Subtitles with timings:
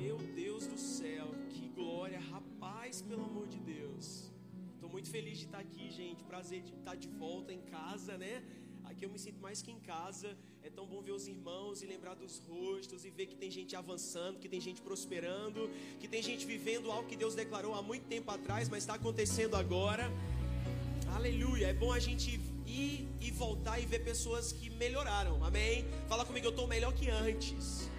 [0.00, 4.30] Meu Deus do céu, que glória, rapaz, pelo amor de Deus.
[4.74, 6.22] Estou muito feliz de estar aqui, gente.
[6.22, 8.42] Prazer de estar de volta em casa, né?
[8.84, 10.36] Aqui eu me sinto mais que em casa.
[10.62, 13.74] É tão bom ver os irmãos e lembrar dos rostos e ver que tem gente
[13.74, 18.04] avançando, que tem gente prosperando, que tem gente vivendo algo que Deus declarou há muito
[18.04, 20.12] tempo atrás, mas está acontecendo agora.
[21.16, 21.68] Aleluia.
[21.68, 25.42] É bom a gente ir e voltar e ver pessoas que melhoraram.
[25.42, 25.86] Amém?
[26.06, 27.95] Fala comigo, eu estou melhor que antes.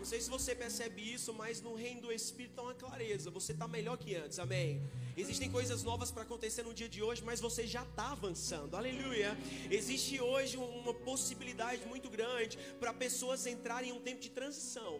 [0.00, 3.30] Não sei se você percebe isso, mas no reino do Espírito há uma clareza.
[3.30, 4.82] Você está melhor que antes, amém?
[5.14, 9.36] Existem coisas novas para acontecer no dia de hoje, mas você já está avançando, aleluia.
[9.70, 14.98] Existe hoje uma possibilidade muito grande para pessoas entrarem em um tempo de transição.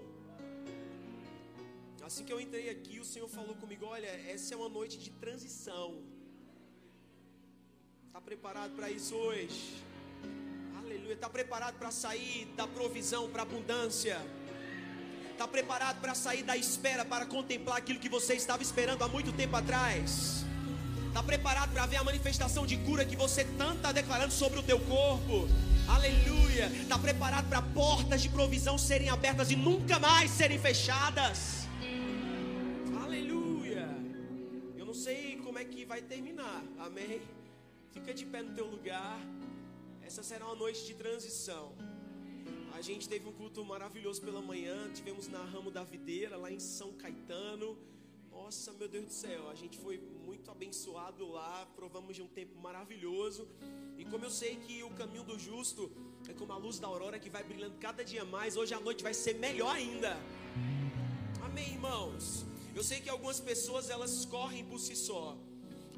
[2.02, 5.10] Assim que eu entrei aqui, o Senhor falou comigo: Olha, essa é uma noite de
[5.12, 6.02] transição.
[8.06, 9.82] Está preparado para isso hoje?
[10.76, 11.14] Aleluia.
[11.14, 14.20] Está preparado para sair da provisão para abundância?
[15.40, 19.32] Está preparado para sair da espera para contemplar aquilo que você estava esperando há muito
[19.32, 20.44] tempo atrás?
[21.08, 24.62] Está preparado para ver a manifestação de cura que você tanto está declarando sobre o
[24.62, 25.48] teu corpo?
[25.88, 26.66] Aleluia!
[26.82, 31.66] Está preparado para portas de provisão serem abertas e nunca mais serem fechadas?
[33.02, 33.88] Aleluia!
[34.76, 37.22] Eu não sei como é que vai terminar, amém?
[37.94, 39.18] Fica de pé no teu lugar.
[40.02, 41.72] Essa será uma noite de transição.
[42.80, 44.90] A gente teve um culto maravilhoso pela manhã.
[44.94, 47.76] Tivemos na Ramo da Videira, lá em São Caetano.
[48.30, 51.68] Nossa, meu Deus do céu, a gente foi muito abençoado lá.
[51.76, 53.46] Provamos de um tempo maravilhoso.
[53.98, 55.92] E como eu sei que o caminho do justo
[56.26, 59.02] é como a luz da aurora que vai brilhando cada dia mais, hoje a noite
[59.02, 60.16] vai ser melhor ainda.
[61.42, 62.46] Amém, irmãos.
[62.74, 65.36] Eu sei que algumas pessoas elas correm por si só.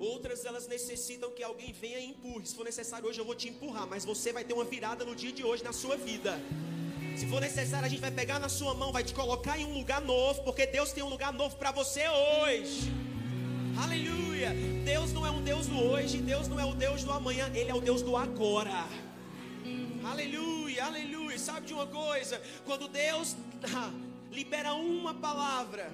[0.00, 2.44] Outras elas necessitam que alguém venha e empurre.
[2.44, 5.14] Se for necessário hoje eu vou te empurrar, mas você vai ter uma virada no
[5.14, 6.42] dia de hoje na sua vida.
[7.16, 9.74] Se for necessário, a gente vai pegar na sua mão, vai te colocar em um
[9.74, 12.92] lugar novo, porque Deus tem um lugar novo para você hoje.
[13.76, 14.50] Aleluia!
[14.84, 17.70] Deus não é um Deus do hoje, Deus não é o Deus do amanhã, Ele
[17.70, 18.84] é o Deus do agora.
[20.04, 21.38] Aleluia, aleluia.
[21.38, 22.40] Sabe de uma coisa?
[22.64, 23.36] Quando Deus
[24.30, 25.92] libera uma palavra,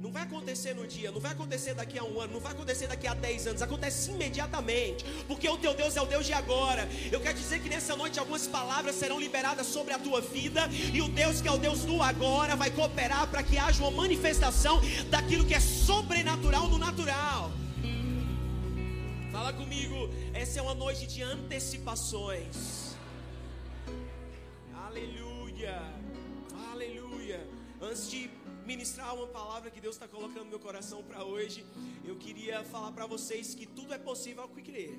[0.00, 2.86] não vai acontecer no dia, não vai acontecer daqui a um ano, não vai acontecer
[2.86, 6.88] daqui a dez anos, acontece imediatamente, porque o teu Deus é o Deus de agora.
[7.10, 11.00] Eu quero dizer que nessa noite algumas palavras serão liberadas sobre a tua vida, e
[11.02, 14.80] o Deus que é o Deus do agora vai cooperar para que haja uma manifestação
[15.10, 17.50] daquilo que é sobrenatural no natural.
[19.32, 22.96] Fala comigo, essa é uma noite de antecipações.
[24.74, 25.82] Aleluia,
[26.72, 27.46] aleluia.
[27.80, 28.28] Antes de
[28.68, 31.64] ministrar uma palavra que Deus está colocando no meu coração para hoje,
[32.04, 34.94] eu queria falar para vocês que tudo é possível ao que crer.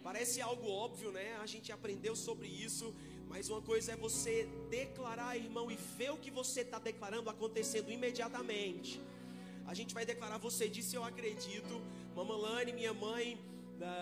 [0.00, 1.36] Parece algo óbvio, né?
[1.38, 2.94] A gente aprendeu sobre isso,
[3.28, 7.90] mas uma coisa é você declarar, irmão, e ver o que você está declarando acontecendo
[7.90, 9.00] imediatamente.
[9.66, 11.74] A gente vai declarar, você disse, eu acredito.
[12.14, 13.26] Mamãe, minha mãe,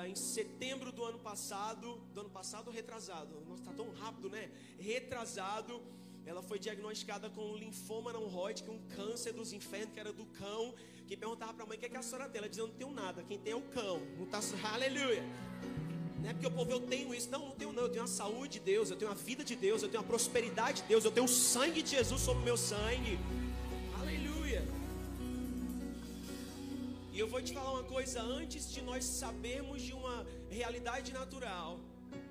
[0.06, 4.50] em setembro do ano passado, do ano passado retrasado, nossa, tá tão rápido, né?
[4.78, 5.80] Retrasado
[6.26, 10.24] ela foi diagnosticada com um linfoma não Hodgkin, um câncer dos infernos, que era do
[10.26, 10.74] cão.
[11.06, 12.74] Quem perguntava para a mãe o que, é que a senhora tem, ela dizia: não
[12.74, 14.00] tenho nada, quem tem é o cão.
[14.18, 14.40] Não tá,
[14.72, 15.22] aleluia.
[16.22, 17.84] Não é porque o povo eu tenho isso, não, não tenho não.
[17.84, 20.06] Eu tenho a saúde de Deus, eu tenho a vida de Deus, eu tenho a
[20.06, 23.18] prosperidade de Deus, eu tenho o sangue de Jesus sobre o meu sangue.
[23.98, 24.62] Aleluia.
[27.12, 31.80] E eu vou te falar uma coisa: antes de nós sabermos de uma realidade natural,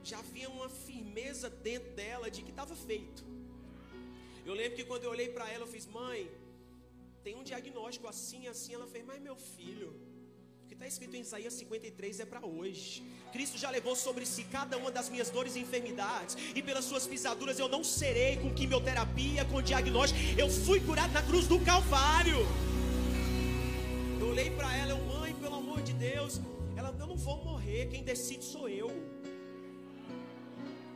[0.04, 3.39] já havia uma firmeza dentro dela de que estava feito.
[4.50, 6.28] Eu lembro que quando eu olhei para ela, eu fiz, mãe,
[7.24, 8.74] tem um diagnóstico assim, assim.
[8.74, 9.90] Ela fez, mas meu filho,
[10.64, 13.04] o que está escrito em Isaías 53 é para hoje.
[13.32, 17.06] Cristo já levou sobre si cada uma das minhas dores e enfermidades, e pelas suas
[17.06, 20.20] pisaduras eu não serei com quimioterapia, com diagnóstico.
[20.36, 22.40] Eu fui curado na cruz do Calvário.
[24.20, 26.42] Eu olhei para ela, eu, mãe, pelo amor de Deus.
[26.76, 28.90] Ela, eu não vou morrer, quem decide sou eu.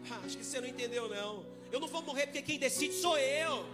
[0.10, 1.53] Ah, acho que você não entendeu, não.
[1.74, 3.66] Eu não vou morrer porque quem decide sou eu.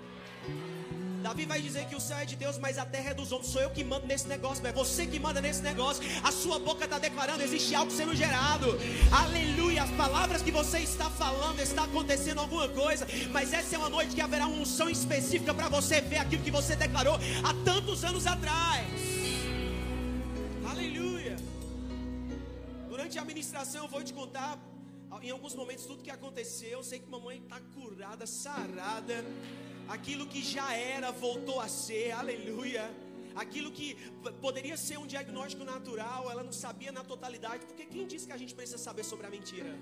[1.21, 3.49] Davi vai dizer que o céu é de Deus, mas a terra é dos homens.
[3.53, 6.01] Sou eu que mando nesse negócio, é você que manda nesse negócio.
[6.23, 8.67] A sua boca está declarando, existe algo sendo gerado.
[9.11, 9.83] Aleluia.
[9.83, 13.05] As palavras que você está falando, está acontecendo alguma coisa.
[13.33, 16.51] Mas essa é uma noite que haverá uma unção específica para você ver aquilo que
[16.51, 18.87] você declarou há tantos anos atrás.
[20.71, 21.35] Aleluia.
[22.87, 24.57] Durante a ministração eu vou te contar
[25.21, 29.23] em alguns momentos tudo que aconteceu, eu sei que mamãe está curada, sarada.
[29.87, 32.89] Aquilo que já era voltou a ser, aleluia.
[33.35, 33.95] Aquilo que
[34.41, 38.37] poderia ser um diagnóstico natural, ela não sabia na totalidade, porque quem disse que a
[38.37, 39.77] gente precisa saber sobre a mentira?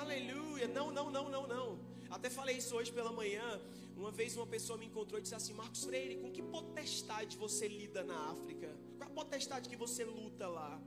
[0.00, 1.78] Aleluia, não, não, não, não, não.
[2.10, 3.60] Até falei isso hoje pela manhã.
[3.96, 7.66] Uma vez uma pessoa me encontrou e disse assim: Marcos Freire, com que potestade você
[7.66, 8.68] lida na África?
[8.96, 10.80] Qual a potestade que você luta lá?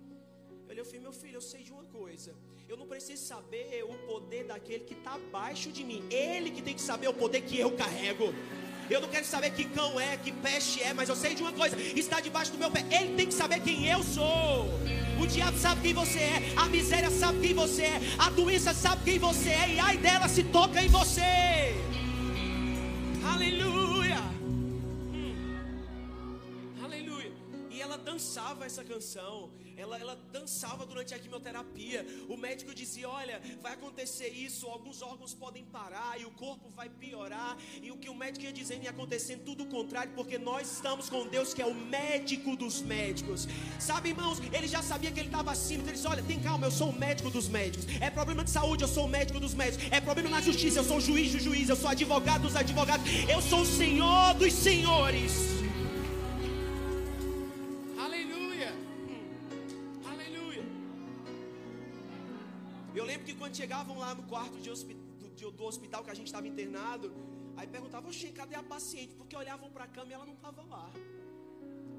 [0.77, 2.33] Eu falei, meu filho, eu sei de uma coisa.
[2.67, 6.01] Eu não preciso saber o poder daquele que está abaixo de mim.
[6.09, 8.33] Ele que tem que saber o poder que eu carrego.
[8.89, 11.51] Eu não quero saber que cão é, que peste é, mas eu sei de uma
[11.51, 12.85] coisa: está debaixo do meu pé.
[12.89, 14.65] Ele tem que saber quem eu sou.
[15.21, 19.03] O diabo sabe quem você é, a miséria sabe quem você é, a doença sabe
[19.03, 21.75] quem você é, e ai dela se toca em você.
[23.23, 24.21] Aleluia.
[25.13, 25.35] Hum.
[26.83, 27.31] Aleluia.
[27.69, 29.51] E ela dançava essa canção
[29.81, 32.05] ela, ela dançava durante a quimioterapia.
[32.29, 36.87] O médico dizia: Olha, vai acontecer isso, alguns órgãos podem parar e o corpo vai
[36.87, 37.57] piorar.
[37.81, 41.09] E o que o médico ia dizendo ia acontecendo tudo o contrário, porque nós estamos
[41.09, 43.47] com Deus que é o médico dos médicos.
[43.79, 45.81] Sabe, irmãos, ele já sabia que ele estava acima.
[45.81, 47.87] Então ele disse: Olha, tem calma, eu sou o médico dos médicos.
[47.99, 49.91] É problema de saúde, eu sou o médico dos médicos.
[49.91, 51.69] É problema na justiça, eu sou o juiz dos juízes.
[51.69, 53.05] Eu sou advogado dos advogados.
[53.27, 55.60] Eu sou o senhor dos senhores.
[63.05, 66.47] Lembro que quando chegavam lá no quarto de do, do hospital que a gente estava
[66.47, 67.11] internado,
[67.57, 69.13] aí perguntavam, oxe, cadê a paciente?
[69.15, 70.89] Porque olhavam para a cama e ela não estava lá.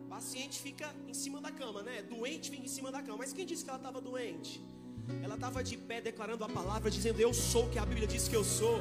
[0.09, 2.03] paciente fica em cima da cama, né?
[2.03, 3.19] Doente fica em cima da cama.
[3.19, 4.61] Mas quem disse que ela estava doente?
[5.23, 8.29] Ela estava de pé declarando a palavra, dizendo: Eu sou o que a Bíblia diz
[8.29, 8.81] que eu sou.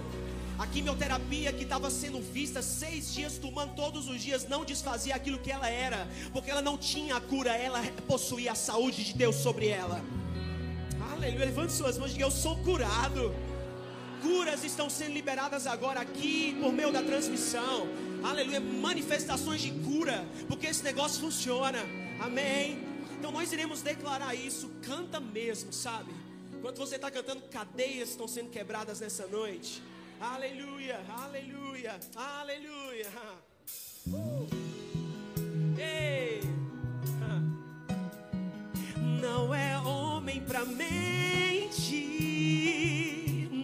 [0.59, 5.39] A quimioterapia que estava sendo vista seis dias, tomando todos os dias, não desfazia aquilo
[5.39, 9.37] que ela era, porque ela não tinha a cura, ela possuía a saúde de Deus
[9.37, 9.99] sobre ela.
[11.21, 11.45] Aleluia.
[11.45, 13.31] Levante suas mãos e diga: Eu sou curado.
[14.23, 17.87] Curas estão sendo liberadas agora aqui por meio da transmissão.
[18.23, 18.59] Aleluia.
[18.59, 21.77] Manifestações de cura, porque esse negócio funciona.
[22.19, 22.79] Amém.
[23.19, 24.71] Então nós iremos declarar isso.
[24.81, 26.11] Canta mesmo, sabe?
[26.57, 29.81] Enquanto você está cantando, cadeias estão sendo quebradas nessa noite.
[30.19, 33.09] Aleluia, aleluia, aleluia.
[34.07, 34.47] Uh.
[35.77, 36.41] Ei.
[39.21, 39.77] Não é
[40.31, 42.09] homem para mente.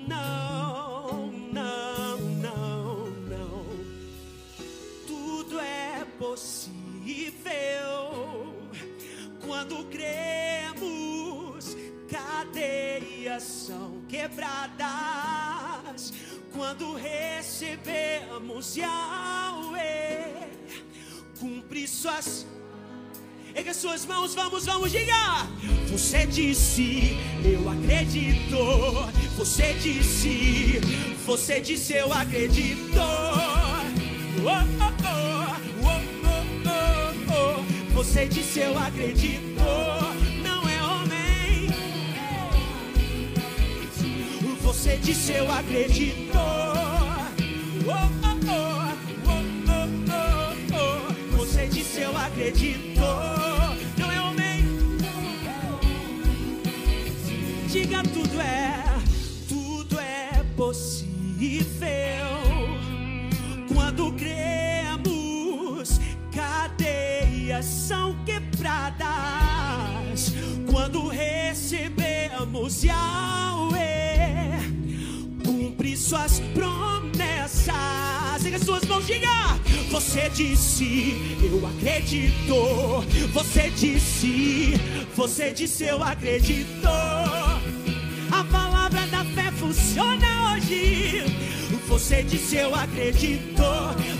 [0.07, 3.65] Não, não, não, não.
[5.07, 6.75] Tudo é possível
[9.45, 11.75] quando cremos.
[12.09, 16.13] Cadeias são quebradas
[16.53, 20.47] quando recebemos Yahweh.
[21.39, 22.45] Cumpre suas
[23.57, 25.47] Erga suas mãos, vamos, vamos, diga.
[25.89, 28.55] Você disse, eu acredito.
[29.35, 30.79] Você disse,
[31.25, 32.99] você disse, eu acredito.
[34.45, 34.93] Oh, oh,
[37.31, 39.59] oh, você disse, eu acredito.
[40.43, 41.67] Não é homem.
[44.61, 46.37] Você disse, eu acredito.
[51.35, 52.96] Você disse, eu acredito.
[57.67, 58.81] Diga tudo é,
[59.49, 61.87] tudo é possível
[63.73, 65.99] quando cremos.
[66.33, 69.07] Cadeias são quebradas
[70.71, 74.16] quando recebemos Yahweh.
[76.07, 77.75] Suas promessas.
[78.41, 79.27] Siga suas mãos, diga.
[79.91, 83.03] Você disse, eu acredito.
[83.33, 84.79] Você disse,
[85.13, 86.87] você disse, eu acredito.
[88.31, 91.25] A palavra da fé funciona hoje.
[91.89, 93.63] Você disse, eu acredito.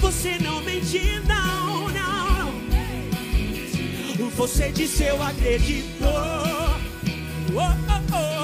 [0.02, 2.52] Você não mentiu, não, não.
[4.36, 6.04] Você disse, eu acredito.
[6.04, 6.76] Oh,
[7.56, 7.76] oh,
[8.14, 8.37] oh,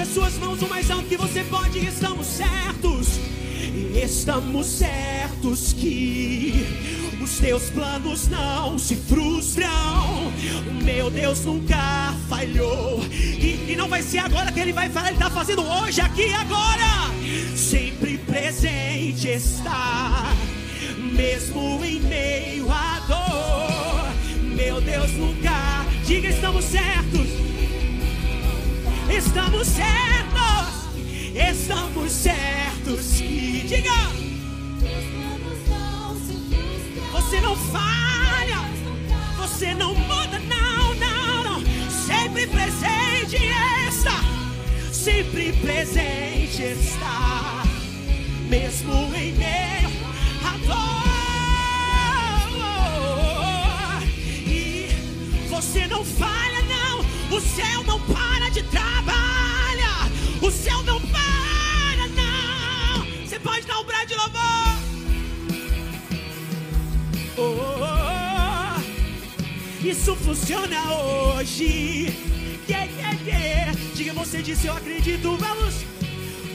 [0.00, 1.78] Ei, suas mãos o mais alto que você pode.
[1.78, 3.20] Estamos certos.
[3.94, 6.64] Estamos certos que
[7.22, 10.32] os teus planos não se frustram.
[10.66, 13.04] O meu Deus nunca falhou.
[13.12, 16.32] E, e não vai ser agora que ele vai falar, ele está fazendo hoje, aqui
[16.32, 17.10] agora.
[17.54, 20.34] Sempre presente está,
[21.12, 24.46] mesmo em meio à dor.
[24.56, 25.84] Meu Deus nunca.
[26.06, 27.49] Diga, estamos certos.
[29.16, 30.70] Estamos certos.
[31.34, 33.64] Estamos certos que.
[33.66, 33.90] Diga.
[37.12, 38.70] Você não falha.
[39.36, 41.60] Você não muda, não, não, não.
[41.90, 43.36] Sempre presente
[43.88, 44.20] está.
[44.92, 47.64] Sempre presente está.
[48.48, 49.90] Mesmo em meio
[50.44, 51.00] a dor.
[54.46, 54.88] E
[55.48, 57.00] você não falha, não.
[57.36, 58.79] O céu não para de trabalhar.
[69.82, 72.14] Isso funciona hoje.
[72.68, 73.72] Yeah, yeah, yeah.
[73.94, 75.74] Diga, você disse eu acredito, vamos.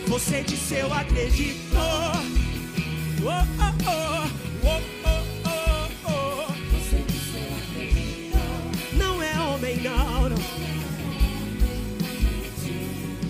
[0.08, 1.76] Você disse eu acredito.
[1.76, 2.12] Oh,
[3.24, 3.46] oh,
[3.88, 4.30] oh,
[4.64, 6.46] oh, oh, oh.
[6.78, 8.96] Você disse eu acredito.
[8.96, 10.38] Não é homem, não, não.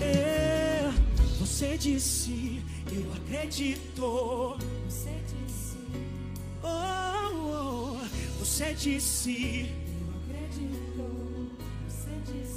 [0.02, 0.92] É,
[1.40, 2.60] você disse
[2.92, 4.58] eu acredito.
[4.86, 5.78] Você disse
[6.62, 7.98] Oh, oh,
[8.38, 9.85] você disse.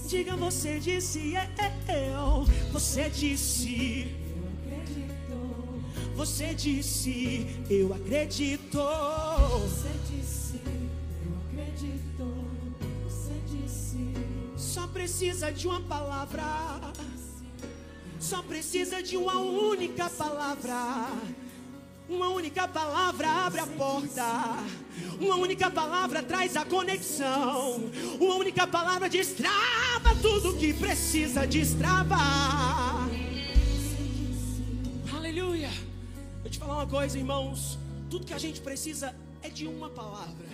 [0.09, 1.47] Diga, você disse é,
[1.87, 2.43] é, eu.
[2.71, 4.07] Você disse.
[4.25, 6.15] eu acredito.
[6.15, 8.79] Você disse eu acredito.
[9.61, 12.25] Você disse eu acredito.
[13.03, 14.13] Você disse
[14.57, 16.43] Só precisa de uma palavra.
[18.19, 21.07] Só precisa de uma única palavra.
[22.09, 24.25] Uma única palavra abre a porta.
[25.21, 27.91] Uma única palavra traz a conexão.
[28.19, 33.07] Uma única palavra destrava tudo que precisa destravar.
[35.13, 35.69] Aleluia.
[36.43, 37.77] Eu te falar uma coisa, irmãos.
[38.09, 40.47] Tudo que a gente precisa é de uma palavra.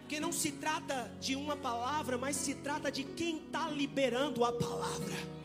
[0.00, 4.52] Porque não se trata de uma palavra, mas se trata de quem está liberando a
[4.52, 5.39] palavra.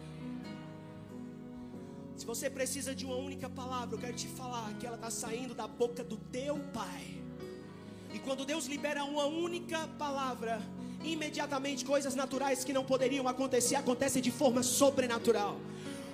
[2.15, 5.53] Se você precisa de uma única palavra, eu quero te falar que ela está saindo
[5.53, 7.21] da boca do teu Pai.
[8.13, 10.61] E quando Deus libera uma única palavra,
[11.03, 15.59] imediatamente coisas naturais que não poderiam acontecer acontecem de forma sobrenatural.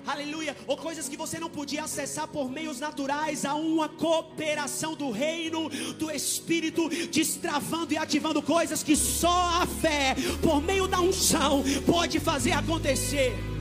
[0.04, 5.12] Aleluia, ou coisas que você não podia acessar por meios naturais, há uma cooperação do
[5.12, 11.62] reino do Espírito, destravando e ativando coisas que só a fé, por meio da unção,
[11.86, 13.51] pode fazer acontecer.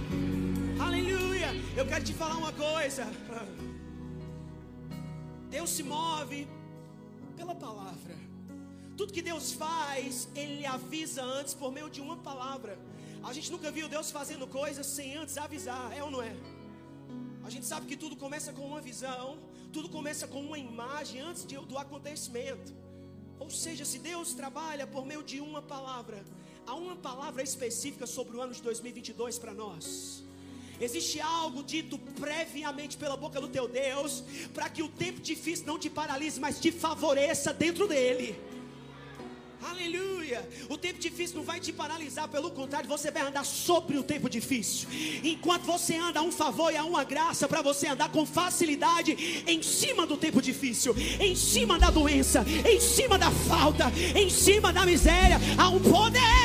[1.75, 3.05] Eu quero te falar uma coisa.
[5.49, 6.47] Deus se move
[7.35, 8.15] pela palavra.
[8.97, 12.77] Tudo que Deus faz, Ele avisa antes por meio de uma palavra.
[13.23, 16.35] A gente nunca viu Deus fazendo coisas sem antes avisar, é ou não é?
[17.43, 19.37] A gente sabe que tudo começa com uma visão,
[19.71, 22.73] tudo começa com uma imagem antes de- do acontecimento.
[23.39, 26.23] Ou seja, se Deus trabalha por meio de uma palavra,
[26.65, 30.23] há uma palavra específica sobre o ano de 2022 para nós.
[30.81, 35.77] Existe algo dito previamente pela boca do teu Deus, para que o tempo difícil não
[35.77, 38.35] te paralise, mas te favoreça dentro dele.
[39.63, 40.47] Aleluia!
[40.69, 44.27] O tempo difícil não vai te paralisar, pelo contrário, você vai andar sobre o tempo
[44.27, 44.89] difícil.
[45.23, 49.43] Enquanto você anda, há um favor e há uma graça para você andar com facilidade
[49.45, 54.73] em cima do tempo difícil, em cima da doença, em cima da falta, em cima
[54.73, 55.37] da miséria.
[55.59, 56.40] Há um poder!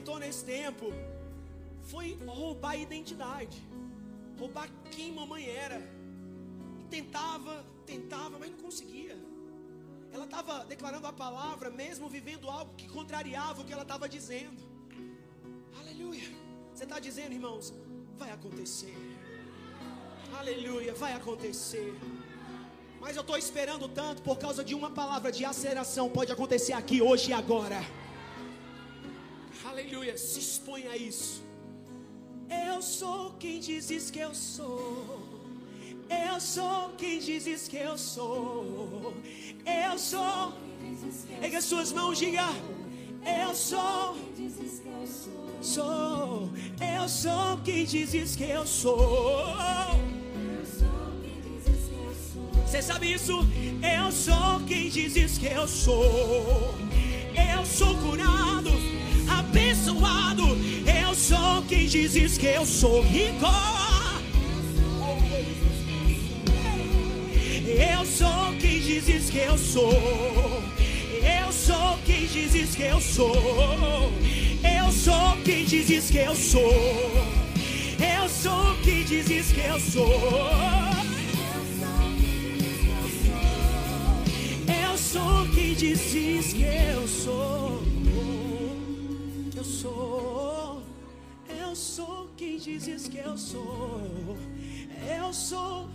[0.00, 0.86] Tentou nesse tempo
[1.92, 3.58] foi roubar a identidade,
[4.38, 5.78] roubar quem mamãe era.
[6.80, 9.16] E tentava, tentava, mas não conseguia.
[10.10, 14.60] Ela estava declarando a palavra, mesmo vivendo algo que contrariava o que ela estava dizendo.
[15.80, 16.30] Aleluia.
[16.74, 17.74] Você está dizendo, irmãos,
[18.16, 18.96] vai acontecer.
[20.38, 21.94] Aleluia, vai acontecer.
[23.00, 26.08] Mas eu estou esperando tanto por causa de uma palavra de aceleração.
[26.08, 27.80] Pode acontecer aqui, hoje e agora.
[29.80, 31.42] Aleluia, se expõe a isso.
[32.50, 35.26] Eu sou quem dizes que eu sou.
[36.10, 39.14] Eu sou quem dizes que eu sou.
[39.64, 40.52] Eu sou.
[41.40, 42.48] Erga as suas mãos, diga.
[43.24, 44.18] Eu sou.
[45.62, 46.50] sou.
[46.96, 49.56] Eu sou quem dizes que eu sou.
[52.66, 53.32] Você sabe isso?
[53.96, 56.74] Eu sou quem dizes que eu sou.
[57.34, 58.70] Eu sou curado,
[61.30, 63.46] sou quem dizes que eu sou rico.
[67.66, 69.92] Eu sou quem dizes que eu sou.
[71.22, 74.12] Eu sou quem dizes que eu sou.
[74.78, 76.74] Eu sou quem dizes que eu sou.
[78.16, 80.10] Eu sou quem dizes que eu sou.
[84.82, 87.82] Eu sou quem dizes que eu sou.
[89.56, 90.39] Eu sou.
[91.70, 94.00] Eu sou quem dizes que eu sou.
[95.08, 95.88] Eu sou.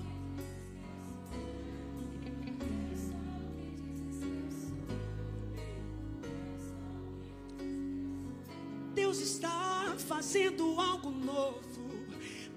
[8.94, 11.75] Deus está fazendo algo novo.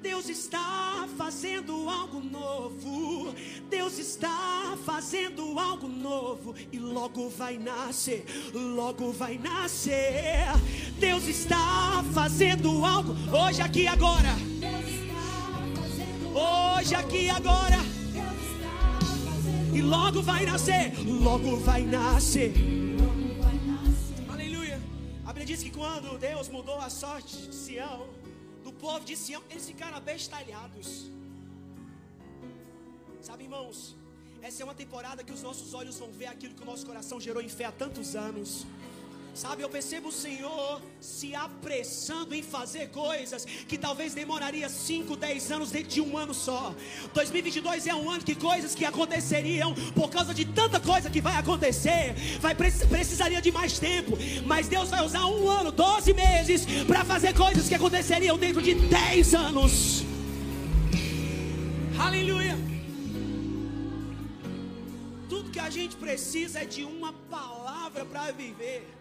[0.03, 3.35] Deus está fazendo algo novo.
[3.69, 8.25] Deus está fazendo algo novo e logo vai nascer,
[8.55, 10.47] logo vai nascer.
[10.99, 14.35] Deus está fazendo algo hoje aqui agora.
[16.35, 17.79] Hoje aqui agora
[19.75, 22.53] e logo vai nascer, logo vai nascer.
[24.29, 24.81] Aleluia.
[25.25, 28.07] A Bíblia diz que quando Deus mudou a sorte de Sião,
[28.79, 30.89] povo de Sião, eles ficaram abestalhados.
[33.29, 33.97] Sabe, irmãos,
[34.41, 37.21] essa é uma temporada que os nossos olhos vão ver aquilo que o nosso coração
[37.21, 38.51] gerou em fé há tantos anos.
[39.39, 45.53] Sabe, eu percebo o Senhor se apressando em fazer coisas que talvez demoraria 5, 10
[45.53, 46.75] anos dentro de um ano só.
[47.15, 51.37] 2022 é um ano que coisas que aconteceriam por causa de tanta coisa que vai
[51.37, 56.67] acontecer, vai preci- precisaria de mais tempo, mas Deus vai usar um ano, 12 meses
[56.85, 60.03] para fazer coisas que aconteceriam dentro de 10 anos.
[61.97, 62.59] Aleluia.
[65.29, 68.98] Tudo que a gente precisa é de uma palavra para viver.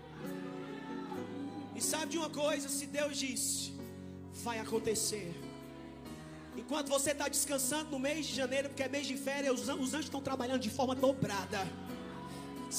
[1.77, 2.67] E sabe de uma coisa?
[2.77, 3.71] Se Deus disse,
[4.45, 5.29] vai acontecer.
[6.61, 9.75] Enquanto você está descansando no mês de janeiro, porque é mês de férias, os an-
[9.85, 11.61] os anjos estão trabalhando de forma dobrada.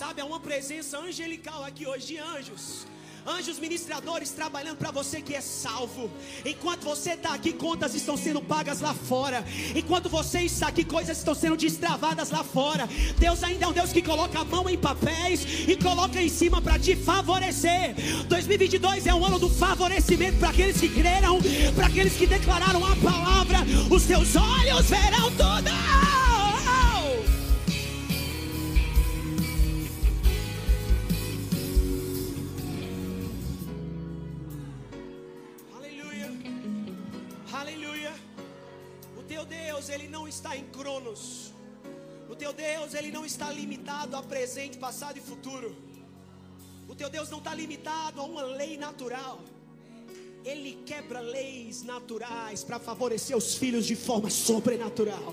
[0.01, 2.65] Sabe, há uma presença angelical aqui hoje de anjos.
[3.29, 6.11] Anjos ministradores trabalhando para você que é salvo.
[6.47, 9.45] Enquanto você está aqui, contas estão sendo pagas lá fora.
[9.77, 12.89] Enquanto você está aqui, coisas estão sendo destravadas lá fora.
[13.19, 16.63] Deus ainda é um Deus que coloca a mão em papéis e coloca em cima
[16.63, 17.95] para te favorecer.
[18.29, 21.39] 2022 é um ano do favorecimento para aqueles que creram,
[21.75, 23.59] para aqueles que declararam a palavra.
[23.91, 26.18] Os teus olhos verão tudo.
[39.79, 41.53] Deus, ele não está em Cronos.
[42.29, 45.69] O teu Deus, ele não está limitado a presente, passado e futuro.
[46.89, 49.39] O teu Deus não está limitado a uma lei natural.
[50.45, 55.33] Ele quebra leis naturais para favorecer os filhos de forma sobrenatural.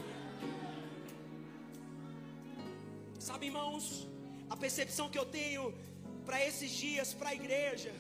[3.28, 4.08] Sabe, irmãos,
[4.48, 5.74] a percepção que eu tenho
[6.24, 7.94] para esses dias, para a igreja,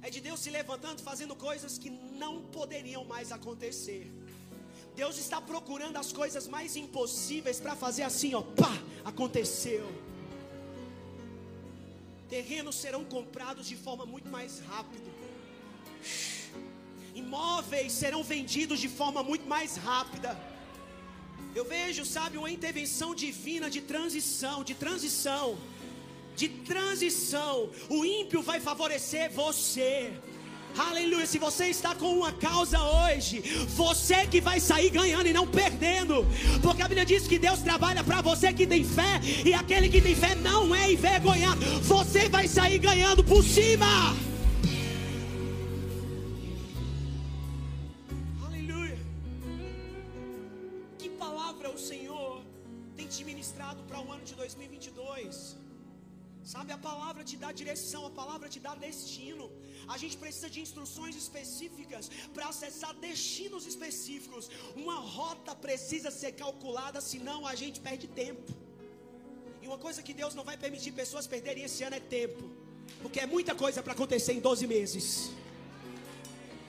[0.00, 4.04] é de Deus se levantando, fazendo coisas que não poderiam mais acontecer.
[4.94, 9.90] Deus está procurando as coisas mais impossíveis para fazer assim, ó, pá, aconteceu.
[12.28, 15.10] Terrenos serão comprados de forma muito mais rápida.
[17.14, 20.38] Imóveis serão vendidos de forma muito mais rápida.
[21.54, 25.58] Eu vejo, sabe, uma intervenção divina de transição, de transição,
[26.34, 27.70] de transição.
[27.90, 30.12] O ímpio vai favorecer você.
[30.76, 33.40] Aleluia, se você está com uma causa hoje,
[33.76, 36.26] você que vai sair ganhando e não perdendo,
[36.62, 40.00] porque a Bíblia diz que Deus trabalha para você que tem fé, e aquele que
[40.00, 43.86] tem fé não é envergonhado, você vai sair ganhando por cima.
[48.46, 48.98] Aleluia.
[50.98, 52.42] Que palavra o Senhor
[52.96, 55.56] tem te ministrado para o ano de 2022?
[56.44, 59.48] Sabe, a palavra te dá direção, a palavra te dá destino.
[59.88, 64.50] A gente precisa de instruções específicas para acessar destinos específicos.
[64.76, 68.52] Uma rota precisa ser calculada, senão a gente perde tempo.
[69.60, 72.50] E uma coisa que Deus não vai permitir pessoas perderem esse ano é tempo,
[73.00, 75.30] porque é muita coisa para acontecer em 12 meses.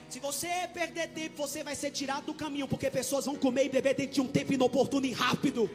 [0.09, 3.69] Se você perder tempo, você vai ser tirado do caminho, porque pessoas vão comer e
[3.69, 5.67] beber dentro de um tempo inoportuno e rápido.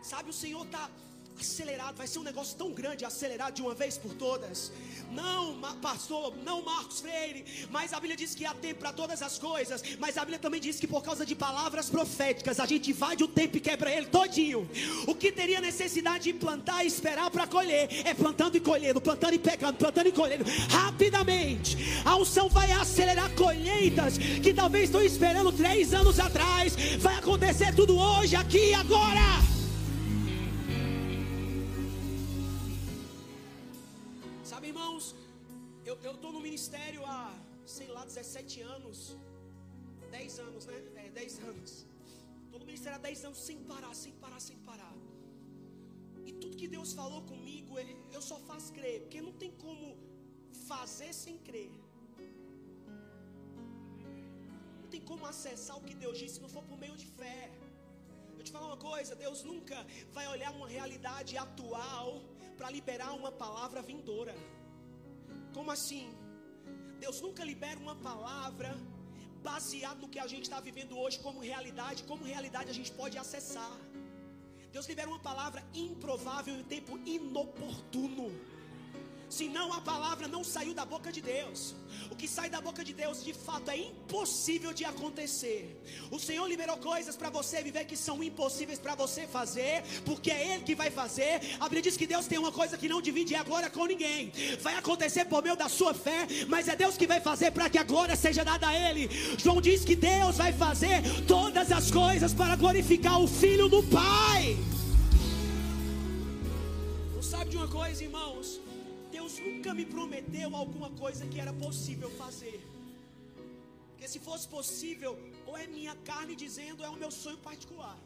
[0.00, 0.90] Sabe, o Senhor está
[1.40, 4.72] acelerado, vai ser um negócio tão grande, acelerado de uma vez por todas.
[5.10, 9.38] Não, pastor, não Marcos Freire, mas a Bíblia diz que há tempo para todas as
[9.38, 13.22] coisas, mas a Bíblia também diz que por causa de palavras proféticas, a gente invade
[13.22, 14.68] o tempo e quebra ele todinho.
[15.06, 19.34] O que teria necessidade de plantar e esperar para colher, é plantando e colhendo, plantando
[19.34, 21.76] e pegando, plantando e colhendo, rapidamente.
[22.04, 27.96] A unção vai acelerar colheitas que talvez estão esperando três anos atrás, vai acontecer tudo
[27.96, 29.55] hoje, aqui e agora.
[34.50, 35.04] Sabe, irmãos,
[35.84, 37.22] eu estou no ministério há,
[37.78, 38.98] sei lá, 17 anos.
[40.10, 40.76] 10 anos, né?
[41.02, 41.70] É, 10 anos.
[42.44, 44.94] Estou no ministério há 10 anos sem parar, sem parar, sem parar.
[46.28, 49.86] E tudo que Deus falou comigo, ele- eu só faço crer, porque não tem como
[50.70, 51.72] fazer sem crer.
[54.82, 57.40] Não tem como acessar o que Deus disse se não for por meio de fé.
[58.38, 59.76] Eu te falar uma coisa, Deus nunca
[60.16, 62.08] vai olhar uma realidade atual
[62.56, 64.34] para liberar uma palavra vindoura.
[65.54, 66.04] Como assim?
[66.98, 68.70] Deus nunca libera uma palavra
[69.42, 73.16] baseado no que a gente está vivendo hoje como realidade, como realidade a gente pode
[73.24, 73.74] acessar.
[74.72, 78.28] Deus libera uma palavra improvável em tempo inoportuno.
[79.28, 81.74] Senão a palavra não saiu da boca de Deus.
[82.10, 85.82] O que sai da boca de Deus de fato é impossível de acontecer.
[86.10, 90.54] O Senhor liberou coisas para você viver que são impossíveis para você fazer, porque é
[90.54, 91.40] Ele que vai fazer.
[91.58, 94.32] A Bíblia diz que Deus tem uma coisa que não divide a glória com ninguém.
[94.60, 97.78] Vai acontecer por meio da sua fé, mas é Deus que vai fazer para que
[97.78, 99.08] a glória seja dada a Ele.
[99.36, 104.56] João diz que Deus vai fazer todas as coisas para glorificar o Filho do Pai.
[107.14, 108.60] Não sabe de uma coisa, irmãos?
[109.46, 112.58] Nunca me prometeu alguma coisa que era possível fazer.
[113.90, 115.12] Porque se fosse possível,
[115.48, 117.98] ou é minha carne dizendo, é o meu sonho particular.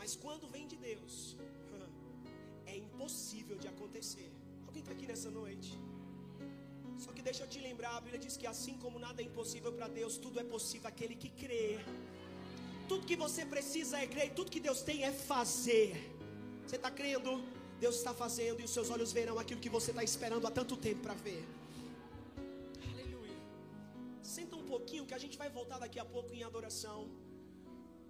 [0.00, 1.14] Mas quando vem de Deus,
[2.72, 4.30] é impossível de acontecer.
[4.66, 5.70] Alguém está aqui nessa noite?
[7.04, 9.72] Só que deixa eu te lembrar, a Bíblia diz que assim como nada é impossível
[9.72, 11.78] para Deus, tudo é possível aquele que crê.
[12.88, 15.88] Tudo que você precisa é crer, tudo que Deus tem é fazer.
[16.66, 17.32] Você está crendo?
[17.84, 20.76] Deus está fazendo e os seus olhos verão aquilo que você está esperando há tanto
[20.86, 21.42] tempo para ver.
[22.90, 23.36] Aleluia.
[24.34, 27.00] Senta um pouquinho que a gente vai voltar daqui a pouco em adoração.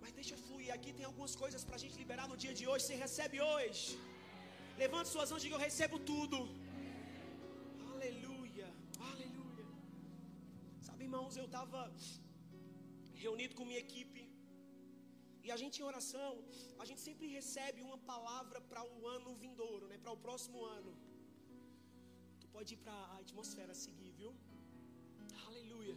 [0.02, 0.70] Mas deixa fluir.
[0.76, 2.84] Aqui tem algumas coisas para a gente liberar no dia de hoje.
[2.86, 3.98] Você recebe hoje.
[4.82, 6.38] Levante suas mãos e diga: Eu recebo tudo.
[7.92, 8.68] Aleluia.
[9.10, 9.66] Aleluia.
[10.88, 11.82] Sabe, irmãos, eu estava
[13.24, 14.27] reunido com minha equipe.
[15.46, 16.32] E a gente em oração,
[16.82, 19.96] a gente sempre recebe uma palavra para o ano vindouro, né?
[20.04, 20.92] Para o próximo ano.
[22.40, 24.32] Tu pode ir para a atmosfera seguir, viu?
[25.48, 25.96] Aleluia.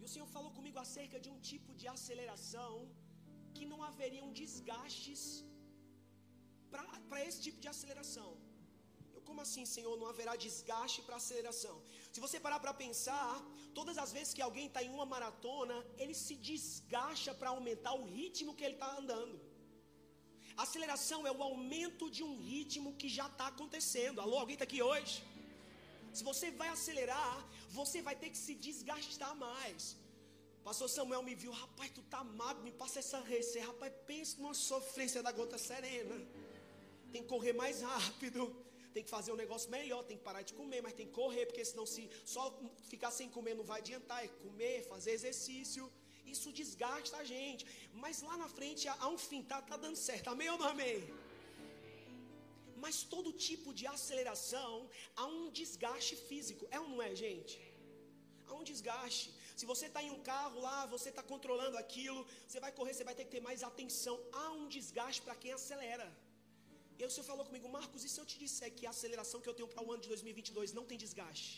[0.00, 2.74] E o Senhor falou comigo acerca de um tipo de aceleração
[3.56, 5.22] que não haveriam desgastes
[7.10, 8.30] para esse tipo de aceleração.
[9.28, 11.74] Como assim, Senhor, não haverá desgaste para aceleração?
[12.14, 13.32] Se você parar para pensar,
[13.78, 18.06] todas as vezes que alguém está em uma maratona, ele se desgasta para aumentar o
[18.16, 19.34] ritmo que ele está andando.
[20.64, 24.22] Aceleração é o aumento de um ritmo que já está acontecendo.
[24.22, 25.16] Alô, alguém está aqui hoje?
[26.18, 27.36] Se você vai acelerar,
[27.78, 29.82] você vai ter que se desgastar mais.
[30.68, 33.68] Pastor Samuel me viu, rapaz, tu tá magro, me passa essa receita.
[33.72, 36.16] Rapaz, pensa numa sofrência da gota serena.
[37.12, 38.42] Tem que correr mais rápido
[38.98, 41.44] tem que fazer um negócio melhor, tem que parar de comer, mas tem que correr,
[41.48, 42.02] porque senão se
[42.34, 42.44] só
[42.92, 45.84] ficar sem comer não vai adiantar, é comer, fazer exercício.
[46.34, 47.64] Isso desgasta a gente.
[48.02, 50.26] Mas lá na frente há um fim, tá, tá dando certo.
[50.34, 50.98] Amém ou não amém?
[52.84, 54.72] Mas todo tipo de aceleração
[55.20, 56.66] há um desgaste físico.
[56.76, 57.56] É ou não é, gente?
[58.48, 59.28] Há um desgaste.
[59.60, 63.06] Se você está em um carro lá, você está controlando aquilo, você vai correr, você
[63.10, 64.16] vai ter que ter mais atenção.
[64.40, 66.08] Há um desgaste para quem acelera.
[66.98, 69.40] E aí o Senhor falou comigo, Marcos, e se eu te disser que a aceleração
[69.42, 71.52] que eu tenho para o ano de 2022 não tem desgaste?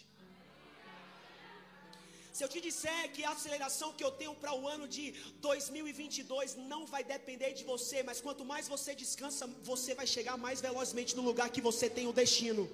[2.37, 5.05] Se eu te disser que a aceleração que eu tenho para o ano de
[5.49, 10.61] 2022 não vai depender de você, mas quanto mais você descansa, você vai chegar mais
[10.67, 12.65] velozmente no lugar que você tem o destino.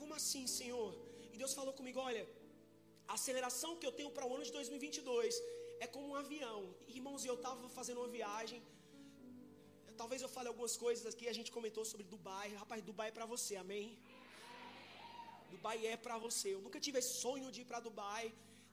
[0.00, 0.90] Como assim, Senhor?
[1.32, 2.24] E Deus falou comigo: olha,
[3.08, 5.42] a aceleração que eu tenho para o ano de 2022
[5.80, 6.60] é como um avião.
[6.86, 8.60] Irmãos, eu estava fazendo uma viagem.
[10.00, 11.26] Talvez eu fale algumas coisas aqui.
[11.32, 12.48] A gente comentou sobre Dubai.
[12.62, 13.86] Rapaz, Dubai é para você, amém?
[15.52, 16.48] Dubai é para você.
[16.56, 18.24] Eu nunca tive esse sonho de ir para Dubai.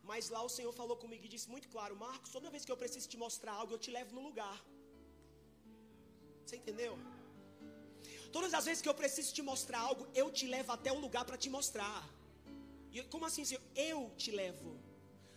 [0.10, 2.80] Mas lá o Senhor falou comigo e disse muito claro: Marcos, toda vez que eu
[2.84, 4.58] preciso te mostrar algo, eu te levo no lugar.
[6.44, 6.94] Você entendeu?
[8.36, 11.24] Todas as vezes que eu preciso te mostrar algo, eu te levo até o lugar
[11.30, 12.00] para te mostrar.
[12.92, 13.64] E como assim, Senhor?
[13.92, 14.72] Eu te levo.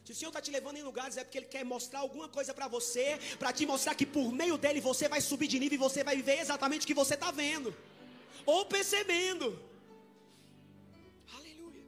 [0.09, 2.55] Se o Senhor está te levando em lugares, é porque Ele quer mostrar alguma coisa
[2.59, 3.07] para você,
[3.39, 6.17] para te mostrar que por meio dele você vai subir de nível e você vai
[6.17, 7.77] viver exatamente o que você está vendo,
[8.47, 9.47] ou percebendo.
[11.39, 11.85] Aleluia.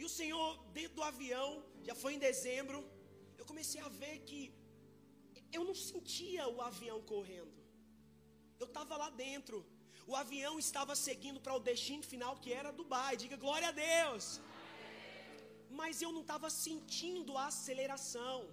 [0.00, 2.78] E o Senhor, dentro do avião, já foi em dezembro,
[3.38, 4.52] eu comecei a ver que
[5.52, 7.54] eu não sentia o avião correndo,
[8.58, 9.64] eu estava lá dentro.
[10.08, 13.16] O avião estava seguindo para o destino final que era Dubai.
[13.16, 14.40] Diga glória a Deus
[15.70, 18.48] mas eu não estava sentindo a aceleração.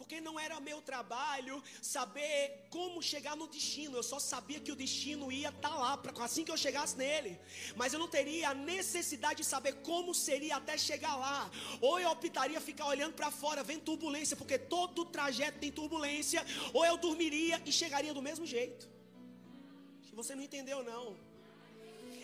[0.00, 3.98] Porque não era meu trabalho saber como chegar no destino.
[3.98, 7.38] Eu só sabia que o destino ia estar tá lá assim que eu chegasse nele.
[7.76, 11.50] Mas eu não teria a necessidade de saber como seria até chegar lá.
[11.82, 16.46] Ou eu optaria ficar olhando para fora, vendo turbulência, porque todo trajeto tem turbulência.
[16.72, 18.88] Ou eu dormiria e chegaria do mesmo jeito.
[20.14, 21.29] Você não entendeu, não.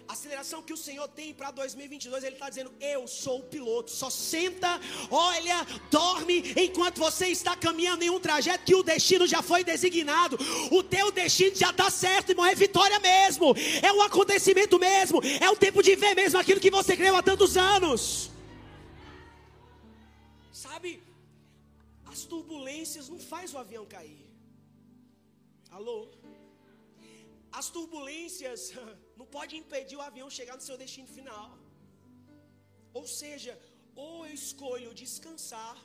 [0.09, 3.91] A aceleração que o Senhor tem para 2022, Ele está dizendo: Eu sou o piloto.
[3.91, 9.43] Só senta, olha, dorme enquanto você está caminhando em um trajeto que o destino já
[9.43, 10.39] foi designado.
[10.71, 12.47] O teu destino já está certo, irmão.
[12.47, 13.55] É vitória mesmo.
[13.83, 15.21] É um acontecimento mesmo.
[15.41, 18.31] É o tempo de ver mesmo aquilo que você creu há tantos anos.
[22.27, 24.27] turbulências não faz o avião cair.
[25.71, 26.09] Alô?
[27.53, 28.73] As turbulências
[29.17, 31.51] não podem impedir o avião chegar no seu destino final.
[32.93, 33.59] Ou seja,
[33.95, 35.77] ou eu escolho descansar,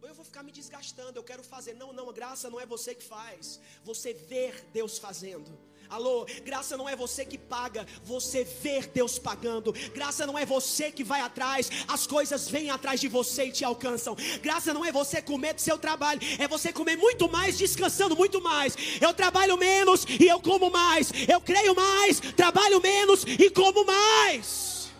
[0.00, 1.74] ou eu vou ficar me desgastando, eu quero fazer.
[1.74, 3.60] Não, não, graça não é você que faz.
[3.84, 5.52] Você ver Deus fazendo.
[5.92, 9.74] Alô, graça não é você que paga, você ver Deus pagando.
[9.92, 13.62] Graça não é você que vai atrás, as coisas vêm atrás de você e te
[13.62, 14.16] alcançam.
[14.40, 18.40] Graça não é você comer do seu trabalho, é você comer muito mais, descansando muito
[18.40, 18.74] mais.
[19.02, 21.12] Eu trabalho menos e eu como mais.
[21.28, 24.90] Eu creio mais, trabalho menos e como mais.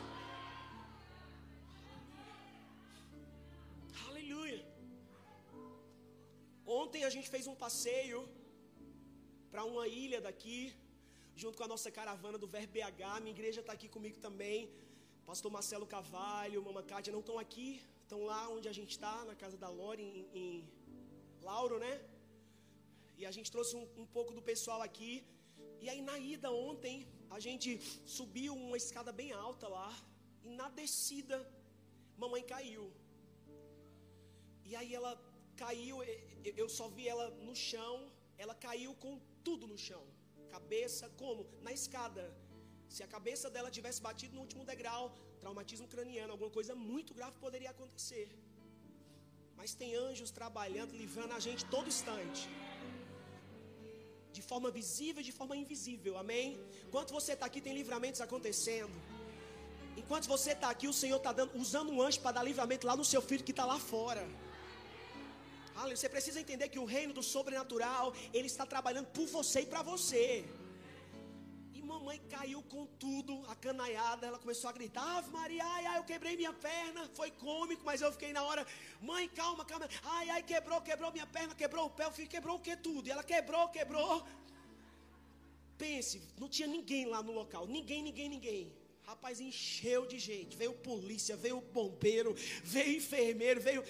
[4.11, 4.63] Aleluia.
[6.67, 8.29] Ontem a gente fez um passeio
[9.51, 10.75] para uma ilha daqui,
[11.37, 13.21] junto com a nossa caravana do Verbo BH.
[13.21, 14.71] Minha igreja está aqui comigo também.
[15.27, 19.35] Pastor Marcelo Cavalho, Mama Cádia não estão aqui, estão lá onde a gente está, na
[19.35, 20.69] casa da Lore, em, em,
[21.43, 21.93] Lauro, né?
[23.17, 25.25] E a gente trouxe um, um pouco do pessoal aqui.
[25.81, 27.69] E aí na ida ontem, a gente
[28.17, 29.91] subiu uma escada bem alta lá.
[30.45, 31.37] E na descida,
[32.17, 32.93] mamãe caiu.
[34.65, 35.13] E aí ela
[35.57, 35.99] caiu,
[36.63, 40.05] eu só vi ela no chão, ela caiu com tudo no chão.
[40.57, 41.43] Cabeça, como?
[41.67, 42.25] Na escada.
[42.95, 45.05] Se a cabeça dela tivesse batido no último degrau,
[45.43, 48.27] traumatismo craniano, alguma coisa muito grave poderia acontecer.
[49.59, 52.43] Mas tem anjos trabalhando, livrando a gente todo instante.
[54.37, 56.49] De forma visível e de forma invisível, amém?
[56.87, 58.97] Enquanto você está aqui, tem livramentos acontecendo.
[60.03, 61.33] Enquanto você está aqui, o Senhor está
[61.65, 64.25] usando um anjo para dar livramento lá no seu filho que está lá fora.
[65.83, 66.01] Aleluia.
[66.01, 69.83] Você precisa entender que o reino do sobrenatural, ele está trabalhando por você e para
[69.83, 70.45] você.
[71.75, 75.99] E mamãe caiu com tudo, a canaiada, ela começou a gritar: Ave Maria, ai, ai,
[75.99, 77.11] eu quebrei minha perna.
[77.15, 78.65] Foi cômico, mas eu fiquei na hora:
[79.01, 79.89] Mãe, calma, calma.
[80.05, 82.05] Ai, ai, quebrou, quebrou minha perna, quebrou o pé.
[82.05, 83.09] Eu fiquei, quebrou o que tudo?
[83.09, 84.25] E ela quebrou, quebrou.
[85.77, 87.67] Pense, não tinha ninguém lá no local.
[87.67, 88.73] Ninguém, ninguém, ninguém.
[89.03, 90.57] Rapaz, encheu de gente.
[90.57, 93.83] Veio polícia, veio bombeiro, veio enfermeiro, veio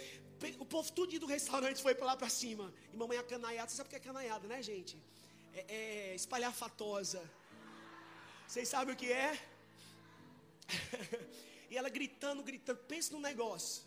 [0.59, 2.73] o povo tudo do restaurante foi para lá para cima.
[2.93, 4.97] E mamãe acanaiada, você sabe o que é acanaiada, né, gente?
[5.55, 7.23] É, é espalhafatosa.
[8.47, 9.39] Vocês sabem o que é?
[11.71, 12.81] e ela gritando, gritando.
[12.81, 13.83] Pensa no negócio.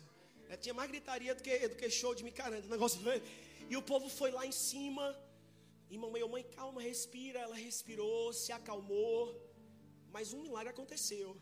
[0.48, 2.66] Ela tinha mais gritaria do que, do que show de micaranda.
[2.68, 3.00] Negócio
[3.68, 5.16] E o povo foi lá em cima.
[5.90, 7.40] E mamãe, oh, mãe, calma, respira.
[7.40, 9.20] Ela respirou, se acalmou.
[10.12, 11.36] Mas um milagre aconteceu.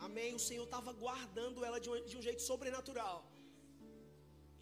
[0.00, 0.34] Amém.
[0.34, 3.29] O Senhor estava guardando ela de um, de um jeito sobrenatural.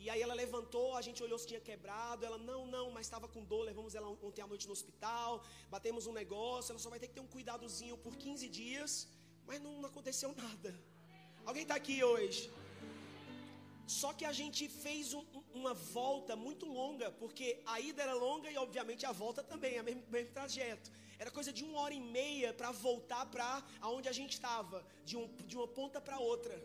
[0.00, 2.24] E aí ela levantou, a gente olhou se tinha quebrado.
[2.24, 3.64] Ela, não, não, mas estava com dor.
[3.64, 5.42] Levamos ela ontem à noite no hospital.
[5.68, 6.72] Batemos um negócio.
[6.72, 9.08] Ela só vai ter que ter um cuidadozinho por 15 dias.
[9.46, 10.72] Mas não, não aconteceu nada.
[11.44, 12.50] Alguém está aqui hoje?
[13.88, 18.50] Só que a gente fez um, uma volta muito longa, porque a ida era longa
[18.50, 20.90] e, obviamente, a volta também, é o mesmo, mesmo trajeto.
[21.18, 25.16] Era coisa de uma hora e meia para voltar para aonde a gente estava, de,
[25.16, 26.62] um, de uma ponta para outra.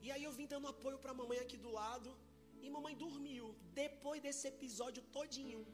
[0.00, 2.16] E aí eu vim dando apoio para a mamãe aqui do lado.
[2.62, 5.66] E mamãe dormiu depois desse episódio todinho.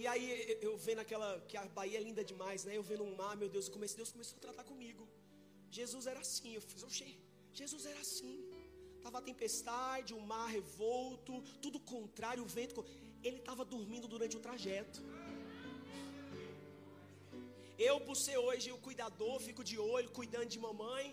[0.00, 2.76] E aí eu vendo aquela que a Bahia é linda demais, né?
[2.76, 5.06] Eu vendo um mar, meu Deus, comecei, Deus começou a tratar comigo.
[5.70, 7.10] Jesus era assim, eu fiz, oxê,
[7.60, 8.36] Jesus era assim.
[9.04, 12.84] Tava a tempestade, o mar revolto, tudo contrário, o vento.
[13.22, 15.00] Ele estava dormindo durante o trajeto.
[17.78, 21.06] Eu, por ser hoje o cuidador, fico de olho, cuidando de mamãe.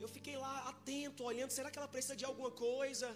[0.00, 3.08] Eu fiquei lá atento, olhando, será que ela precisa de alguma coisa?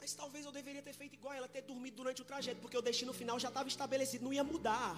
[0.00, 2.82] Mas talvez eu deveria ter feito igual ela, ter dormido durante o trajeto, porque o
[2.88, 4.94] destino final já estava estabelecido, não ia mudar.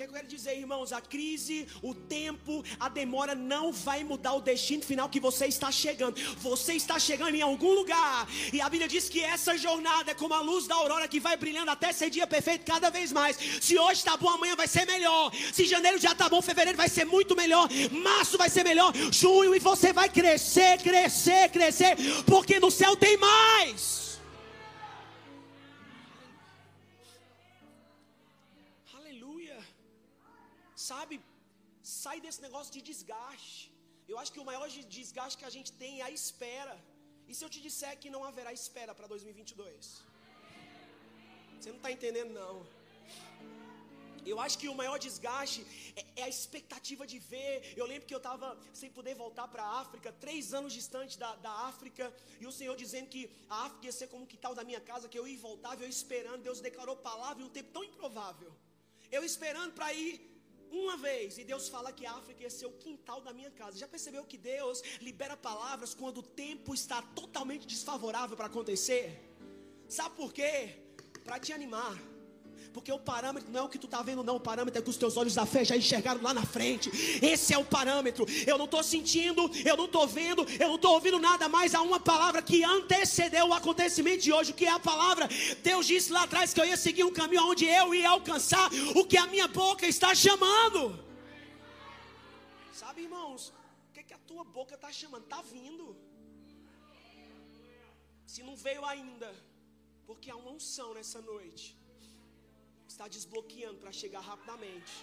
[0.00, 0.94] Que eu quero dizer, irmãos?
[0.94, 5.70] A crise, o tempo, a demora não vai mudar o destino final que você está
[5.70, 6.18] chegando.
[6.38, 8.26] Você está chegando em algum lugar.
[8.50, 11.36] E a Bíblia diz que essa jornada é como a luz da aurora que vai
[11.36, 13.36] brilhando até ser dia perfeito cada vez mais.
[13.60, 15.30] Se hoje está bom, amanhã vai ser melhor.
[15.52, 17.68] Se janeiro já está bom, fevereiro vai ser muito melhor.
[17.92, 18.94] Março vai ser melhor.
[19.12, 21.94] Junho e você vai crescer, crescer, crescer.
[22.24, 23.99] Porque no céu tem mais.
[30.90, 31.16] Sabe,
[31.98, 33.58] sai desse negócio de desgaste.
[34.10, 34.66] Eu acho que o maior
[34.98, 36.76] desgaste que a gente tem é a espera.
[37.28, 39.88] E se eu te disser que não haverá espera para 2022?
[41.56, 42.54] Você não está entendendo, não.
[44.30, 45.60] Eu acho que o maior desgaste
[46.00, 47.52] é, é, a expectativa de ver.
[47.80, 48.48] Eu lembro que eu estava
[48.80, 52.04] sem poder voltar para a África, três anos distante da, da África,
[52.42, 55.08] e o Senhor dizendo que a África ia ser como que tal da minha casa,
[55.12, 56.42] que eu ia e voltava, eu esperando.
[56.48, 58.52] Deus declarou palavra em um tempo tão improvável.
[59.10, 60.29] Eu esperando para ir
[60.70, 63.78] uma vez, e Deus fala que a África ia ser o quintal da minha casa.
[63.78, 69.06] Já percebeu que Deus libera palavras quando o tempo está totalmente desfavorável para acontecer?
[69.88, 70.76] Sabe por quê?
[71.24, 71.96] Para te animar.
[72.72, 74.36] Porque o parâmetro não é o que tu está vendo, não.
[74.36, 76.88] O parâmetro é que os teus olhos da fé já enxergaram lá na frente.
[77.20, 78.24] Esse é o parâmetro.
[78.46, 81.74] Eu não estou sentindo, eu não estou vendo, eu não estou ouvindo nada mais.
[81.74, 84.52] Há uma palavra que antecedeu o acontecimento de hoje.
[84.52, 85.28] Que é a palavra?
[85.62, 89.04] Deus disse lá atrás que eu ia seguir um caminho onde eu ia alcançar o
[89.04, 90.98] que a minha boca está chamando.
[92.72, 93.52] Sabe, irmãos,
[93.88, 95.24] o que, que a tua boca está chamando?
[95.24, 95.96] Está vindo.
[98.26, 99.34] Se não veio ainda,
[100.06, 101.79] porque há uma unção nessa noite
[103.00, 104.94] está desbloqueando para chegar rapidamente.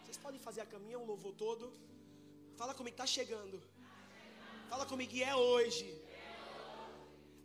[0.00, 1.64] Vocês podem fazer a caminha, o louvor todo.
[2.60, 3.56] Fala comigo, está chegando.
[4.70, 5.86] Fala comigo, e é hoje.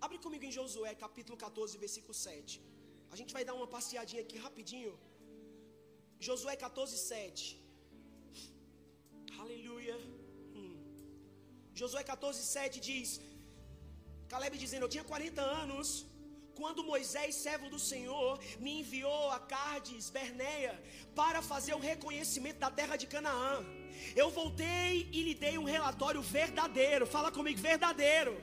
[0.05, 2.53] Abre comigo em Josué, capítulo 14, versículo 7.
[3.13, 4.93] A gente vai dar uma passeadinha aqui rapidinho.
[6.27, 7.43] Josué 14, 7.
[9.43, 9.97] Aleluia.
[10.59, 10.77] Hum.
[11.81, 13.19] Josué 14, 7 diz:
[14.33, 15.89] Caleb dizendo: Eu tinha 40 anos
[16.59, 20.77] quando Moisés, servo do Senhor, me enviou a Cardes, Berneia,
[21.15, 23.65] para fazer o reconhecimento da terra de Canaã.
[24.13, 27.07] Eu voltei e lhe dei um relatório verdadeiro.
[27.07, 28.37] Fala comigo, verdadeiro.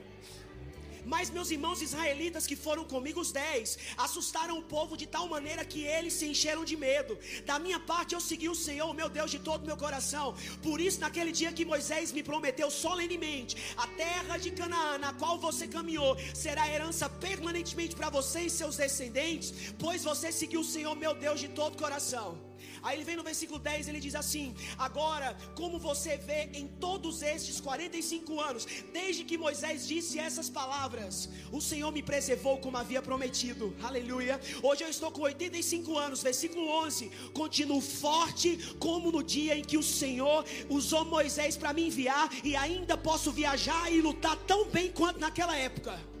[1.13, 5.63] Mas meus irmãos israelitas que foram comigo, os dez, assustaram o povo de tal maneira
[5.63, 7.17] que eles se encheram de medo.
[7.45, 10.35] Da minha parte, eu segui o Senhor, meu Deus, de todo o meu coração.
[10.61, 15.39] Por isso, naquele dia que Moisés me prometeu solenemente: a terra de Canaã, na qual
[15.39, 20.95] você caminhou, será herança permanentemente para você e seus descendentes, pois você seguiu o Senhor,
[20.95, 22.46] meu Deus, de todo o coração.
[22.83, 27.21] Aí ele vem no versículo 10, ele diz assim: Agora, como você vê em todos
[27.21, 33.01] estes 45 anos, desde que Moisés disse essas palavras, o Senhor me preservou como havia
[33.01, 33.75] prometido.
[33.81, 34.39] Aleluia.
[34.61, 37.09] Hoje eu estou com 85 anos, versículo 11.
[37.33, 42.55] Continuo forte como no dia em que o Senhor usou Moisés para me enviar e
[42.55, 46.16] ainda posso viajar e lutar tão bem quanto naquela época.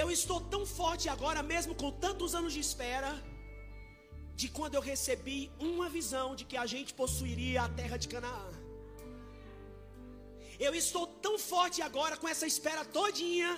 [0.00, 3.12] Eu estou tão forte agora, mesmo com tantos anos de espera,
[4.40, 8.48] de quando eu recebi uma visão de que a gente possuiria a terra de Canaã.
[10.66, 13.52] Eu estou tão forte agora com essa espera todinha,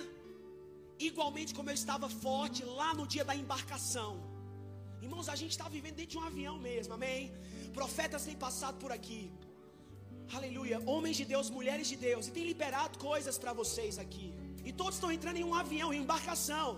[1.09, 4.11] igualmente como eu estava forte lá no dia da embarcação.
[5.01, 7.21] Irmãos, a gente está vivendo dentro de um avião mesmo, amém?
[7.79, 9.21] Profetas têm passado por aqui.
[10.37, 10.77] Aleluia.
[10.85, 14.27] Homens de Deus, mulheres de Deus, e tem liberado coisas para vocês aqui.
[14.67, 16.69] E todos estão entrando em um avião, em embarcação.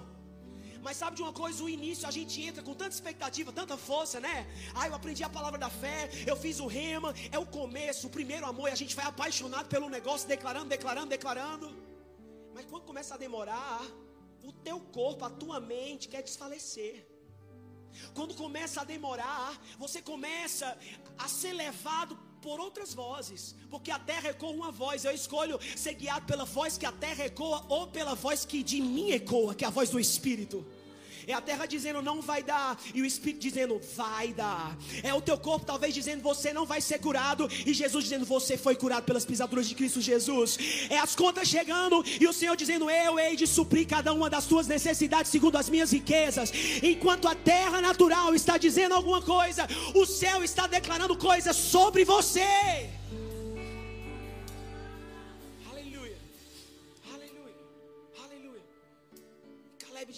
[0.85, 1.63] Mas sabe de uma coisa?
[1.63, 4.35] O início a gente entra com tanta expectativa, tanta força, né?
[4.75, 5.97] Ah, eu aprendi a palavra da fé,
[6.31, 9.67] eu fiz o rema, é o começo, o primeiro amor, e a gente vai apaixonado
[9.67, 11.67] pelo negócio, declarando, declarando, declarando.
[12.53, 13.81] Mas quando começa a demorar,
[14.43, 16.95] o teu corpo, a tua mente quer desfalecer.
[18.13, 20.77] Quando começa a demorar, você começa
[21.17, 25.05] a ser levado por outras vozes, porque a terra ecoa uma voz.
[25.05, 28.81] Eu escolho ser guiado pela voz que a terra ecoa ou pela voz que de
[28.81, 30.65] mim ecoa, que é a voz do Espírito.
[31.29, 34.75] É a terra dizendo não vai dar, e o Espírito dizendo vai dar.
[35.03, 38.57] É o teu corpo talvez dizendo você não vai ser curado, e Jesus dizendo você
[38.57, 40.57] foi curado pelas pisaduras de Cristo Jesus.
[40.89, 44.47] É as contas chegando, e o Senhor dizendo eu hei de suprir cada uma das
[44.47, 46.51] tuas necessidades segundo as minhas riquezas.
[46.81, 52.89] Enquanto a terra natural está dizendo alguma coisa, o céu está declarando coisas sobre você.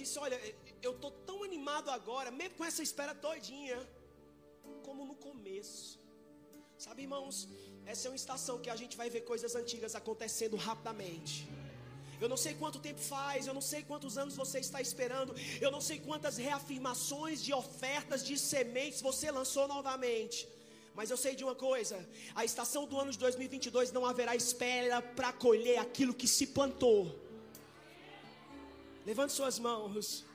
[0.01, 0.39] Disse: Olha,
[0.81, 3.77] eu estou tão animado agora, mesmo com essa espera todinha,
[4.83, 5.99] como no começo.
[6.77, 7.47] Sabe, irmãos,
[7.85, 11.47] essa é uma estação que a gente vai ver coisas antigas acontecendo rapidamente.
[12.19, 15.71] Eu não sei quanto tempo faz, eu não sei quantos anos você está esperando, eu
[15.75, 20.47] não sei quantas reafirmações de ofertas de sementes você lançou novamente.
[20.93, 25.01] Mas eu sei de uma coisa: a estação do ano de 2022 não haverá espera
[25.01, 27.01] para colher aquilo que se plantou.
[29.05, 30.25] Levante suas mãos.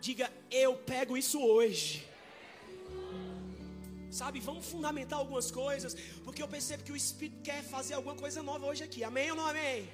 [0.00, 2.06] Diga, eu pego isso hoje.
[4.10, 8.42] Sabe, vamos fundamentar algumas coisas, porque eu percebo que o Espírito quer fazer alguma coisa
[8.42, 9.04] nova hoje aqui.
[9.04, 9.88] Amém ou não amém?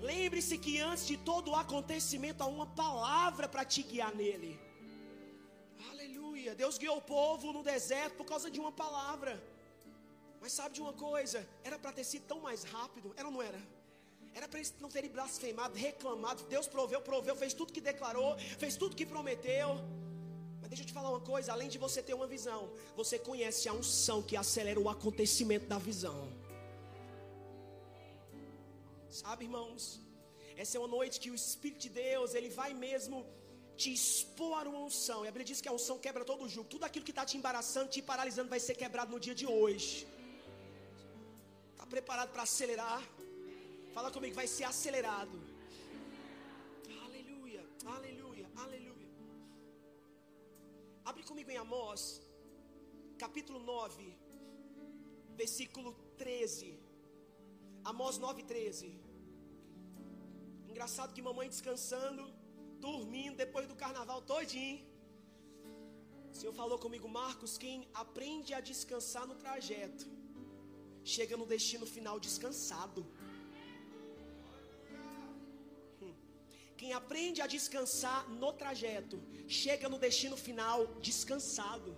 [0.00, 4.58] Lembre-se que antes de todo acontecimento há uma palavra para te guiar nele.
[5.90, 6.54] Aleluia.
[6.54, 9.42] Deus guiou o povo no deserto por causa de uma palavra.
[10.40, 11.46] Mas sabe de uma coisa?
[11.64, 13.60] Era para ter sido tão mais rápido, era ou não era?
[14.38, 16.40] Era para eles não terem blasfemado, reclamado.
[16.54, 18.30] Deus proveu, proveu, fez tudo que declarou,
[18.62, 19.68] fez tudo que prometeu.
[20.60, 22.60] Mas deixa eu te falar uma coisa: além de você ter uma visão,
[23.00, 26.20] você conhece a unção que acelera o acontecimento da visão.
[29.22, 29.82] Sabe, irmãos?
[30.62, 33.24] Essa é uma noite que o Espírito de Deus, ele vai mesmo
[33.82, 35.18] te expor a uma unção.
[35.24, 36.68] E a Bíblia diz que a unção quebra todo o jugo.
[36.76, 40.06] Tudo aquilo que está te embaraçando, te paralisando, vai ser quebrado no dia de hoje.
[41.74, 43.02] Está preparado para acelerar?
[43.96, 45.36] Fala comigo, vai ser acelerado.
[47.04, 47.62] Aleluia,
[47.94, 49.10] aleluia, aleluia.
[51.02, 52.00] Abre comigo em Amós,
[53.22, 54.04] capítulo 9,
[55.40, 56.78] versículo 13.
[57.92, 59.00] Amós 9, 13.
[60.68, 62.26] Engraçado que mamãe descansando
[62.88, 64.84] dormindo depois do carnaval todinho.
[66.32, 70.06] O Senhor falou comigo, Marcos, quem aprende a descansar no trajeto,
[71.02, 73.02] chega no destino final descansado.
[76.76, 79.18] Quem aprende a descansar no trajeto,
[79.48, 81.96] chega no destino final descansado.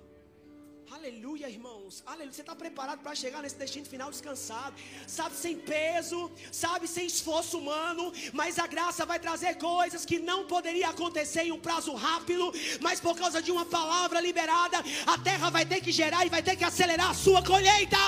[0.96, 2.02] Aleluia, irmãos.
[2.06, 2.32] Aleluia.
[2.32, 4.74] Você está preparado para chegar nesse destino final descansado?
[5.06, 8.12] Sabe, sem peso, sabe, sem esforço humano.
[8.32, 12.52] Mas a graça vai trazer coisas que não poderia acontecer em um prazo rápido.
[12.80, 16.42] Mas por causa de uma palavra liberada, a terra vai ter que gerar e vai
[16.42, 17.98] ter que acelerar a sua colheita.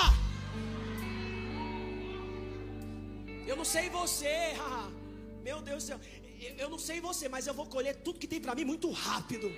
[3.45, 4.53] Eu não sei você,
[5.43, 5.99] meu Deus do céu.
[6.57, 9.51] Eu não sei você, mas eu vou colher tudo que tem para mim muito rápido.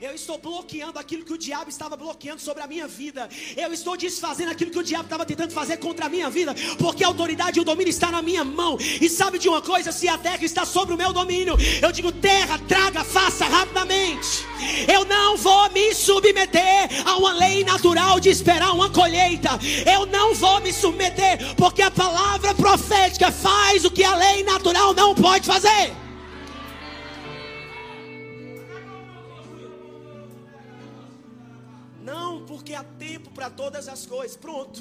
[0.00, 3.28] Eu estou bloqueando aquilo que o diabo estava bloqueando sobre a minha vida.
[3.56, 7.04] Eu estou desfazendo aquilo que o diabo estava tentando fazer contra a minha vida, porque
[7.04, 8.76] a autoridade e o domínio está na minha mão.
[8.78, 9.92] E sabe de uma coisa?
[9.92, 14.44] Se a terra está sobre o meu domínio, eu digo: terra, traga, faça rapidamente.
[14.92, 19.50] Eu não vou me submeter a uma lei natural de esperar uma colheita.
[19.90, 24.92] Eu não vou me submeter, porque a palavra profética faz o que a lei natural
[24.92, 26.03] não pode fazer.
[32.54, 34.36] Porque há tempo para todas as coisas.
[34.36, 34.80] Pronto.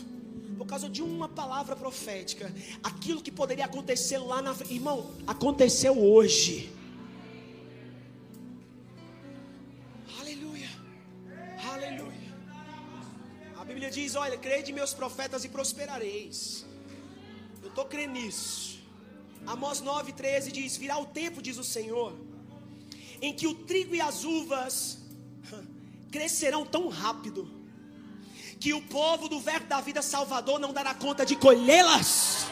[0.59, 2.53] Por causa de uma palavra profética,
[2.83, 6.71] aquilo que poderia acontecer lá na frente, irmão, aconteceu hoje.
[10.19, 10.69] Aleluia.
[11.73, 12.27] Aleluia.
[13.57, 16.63] A Bíblia diz: Olha, crede meus profetas e prosperareis.
[17.63, 18.79] Eu estou crendo nisso.
[19.47, 22.13] Amós 9,13 diz: Virá o tempo, diz o Senhor,
[23.19, 24.99] em que o trigo e as uvas
[26.11, 27.62] crescerão tão rápido
[28.63, 32.47] que o povo do verbo da vida salvador não dará conta de colhê-las.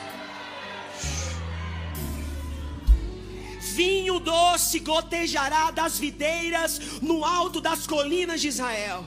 [3.62, 9.06] Vinho doce gotejará das videiras no alto das colinas de Israel.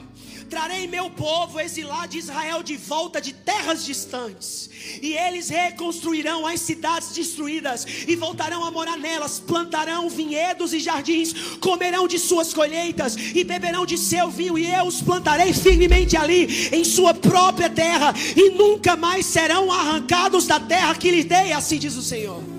[0.49, 4.69] Trarei meu povo exilado de Israel de volta de terras distantes,
[5.01, 9.39] e eles reconstruirão as cidades destruídas e voltarão a morar nelas.
[9.39, 14.85] Plantarão vinhedos e jardins, comerão de suas colheitas e beberão de seu vinho, e eu
[14.85, 20.95] os plantarei firmemente ali, em sua própria terra, e nunca mais serão arrancados da terra
[20.95, 22.54] que lhes dei, assim diz o Senhor.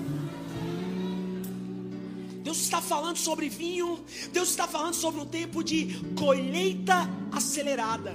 [2.77, 8.13] Está falando sobre vinho, Deus está falando sobre um tempo de colheita acelerada.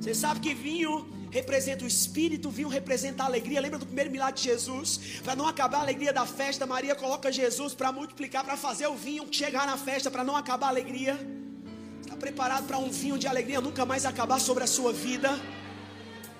[0.00, 3.60] Você sabe que vinho representa o espírito, vinho representa a alegria.
[3.60, 5.20] Lembra do primeiro milagre de Jesus?
[5.24, 8.94] Para não acabar a alegria da festa, Maria coloca Jesus para multiplicar, para fazer o
[8.94, 11.18] vinho chegar na festa, para não acabar a alegria.
[12.02, 15.28] Está preparado para um vinho de alegria nunca mais acabar sobre a sua vida?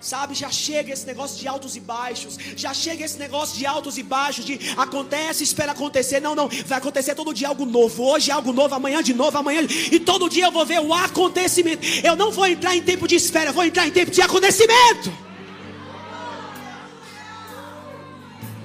[0.01, 2.39] Sabe, já chega esse negócio de altos e baixos.
[2.57, 4.47] Já chega esse negócio de altos e baixos.
[4.47, 6.21] De acontece, espera acontecer.
[6.21, 6.49] Não, não.
[6.67, 8.03] Vai acontecer todo dia algo novo.
[8.05, 9.61] Hoje é algo novo, amanhã de novo, amanhã.
[9.93, 11.87] E todo dia eu vou ver o acontecimento.
[12.03, 15.13] Eu não vou entrar em tempo de espera, eu vou entrar em tempo de acontecimento.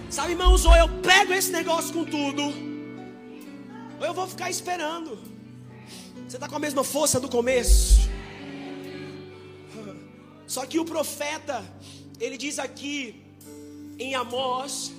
[0.09, 2.41] Sabe, irmãos, ou eu pego esse negócio com tudo,
[3.99, 5.19] ou eu vou ficar esperando.
[6.25, 8.14] Você está com a mesma força do começo?
[10.47, 11.63] Só que o profeta,
[12.19, 13.23] ele diz aqui
[13.97, 14.91] em Amós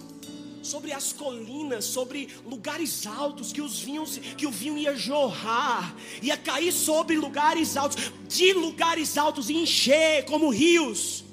[0.67, 6.37] sobre as colinas, sobre lugares altos que os vinhos, que o vinho ia jorrar, ia
[6.37, 11.25] cair sobre lugares altos, de lugares altos encher como rios.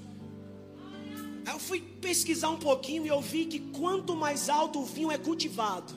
[1.46, 5.12] Aí eu fui pesquisar um pouquinho e eu vi que quanto mais alto o vinho
[5.12, 5.94] é cultivado,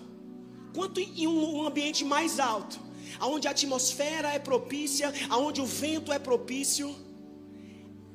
[0.75, 2.81] quanto em um ambiente mais alto,
[3.21, 6.95] aonde a atmosfera é propícia, aonde o vento é propício,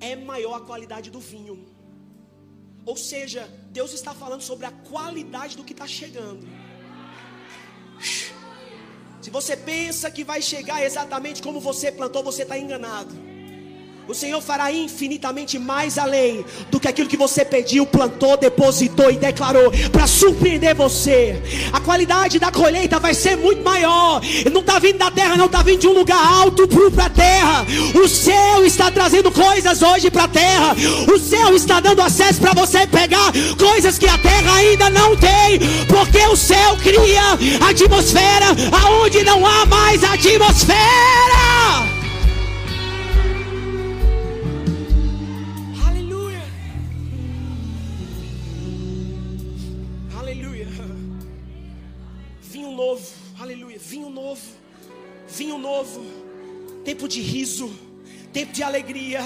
[0.02, 1.66] é maior a qualidade do vinho.
[2.86, 6.48] Ou seja, Deus está falando sobre a qualidade do que está chegando.
[9.22, 13.31] Se você pensa que vai chegar exatamente como você plantou, você está enganado.
[14.12, 19.16] O Senhor fará infinitamente mais além do que aquilo que você pediu, plantou, depositou e
[19.16, 21.42] declarou para surpreender você.
[21.72, 24.22] A qualidade da colheita vai ser muito maior.
[24.52, 27.66] Não está vindo da terra, não está vindo de um lugar alto para a terra.
[27.96, 30.76] O céu está trazendo coisas hoje para a terra.
[31.08, 35.58] O céu está dando acesso para você pegar coisas que a terra ainda não tem,
[35.88, 38.48] porque o céu cria atmosfera
[38.84, 41.91] aonde não há mais atmosfera.
[54.12, 54.42] Novo,
[55.28, 56.04] vinho novo,
[56.84, 57.72] tempo de riso,
[58.34, 59.24] tempo de alegria,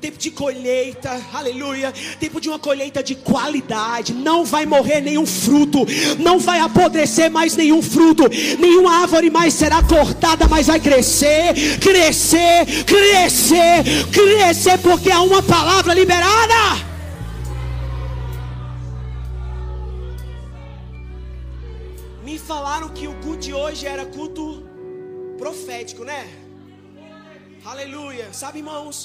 [0.00, 4.12] tempo de colheita, aleluia, tempo de uma colheita de qualidade.
[4.12, 5.86] Não vai morrer nenhum fruto,
[6.18, 8.24] não vai apodrecer mais nenhum fruto,
[8.58, 15.94] nenhuma árvore mais será cortada, mas vai crescer, crescer, crescer, crescer, porque há uma palavra
[15.94, 16.93] liberada.
[22.44, 24.44] Falaram que o culto de hoje era culto
[25.38, 26.22] profético, né?
[27.64, 28.32] Aleluia.
[28.32, 28.96] Sabe, irmãos?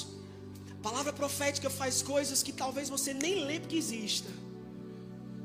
[0.82, 4.30] palavra profética faz coisas que talvez você nem lembre que exista.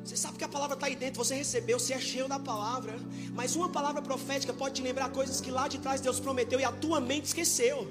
[0.03, 2.93] Você sabe que a palavra está aí dentro, você recebeu, você é cheio da palavra.
[3.33, 6.63] Mas uma palavra profética pode te lembrar coisas que lá de trás Deus prometeu e
[6.63, 7.87] a tua mente esqueceu.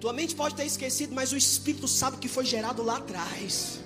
[0.00, 3.80] Tua mente pode ter esquecido, mas o Espírito sabe o que foi gerado lá atrás.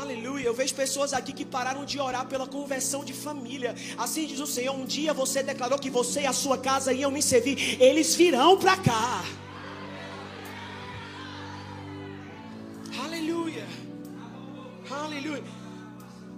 [0.00, 0.44] Aleluia.
[0.44, 3.74] Eu vejo pessoas aqui que pararam de orar pela conversão de família.
[3.96, 7.10] Assim diz o Senhor: um dia você declarou que você e a sua casa iam
[7.10, 7.80] me servir.
[7.80, 9.24] Eles virão para cá.
[13.04, 13.66] Aleluia.
[14.90, 15.44] Aleluia.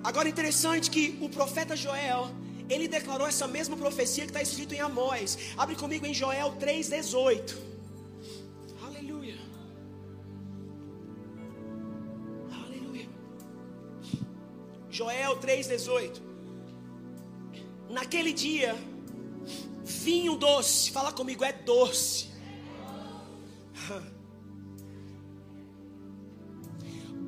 [0.05, 2.31] Agora interessante que o profeta Joel,
[2.71, 5.37] ele declarou essa mesma profecia que está escrito em Amós.
[5.57, 7.68] Abre comigo em Joel 3,18.
[14.99, 16.21] Joel 3,18.
[17.89, 18.75] Naquele dia,
[19.85, 22.31] vinho doce, fala comigo, é doce.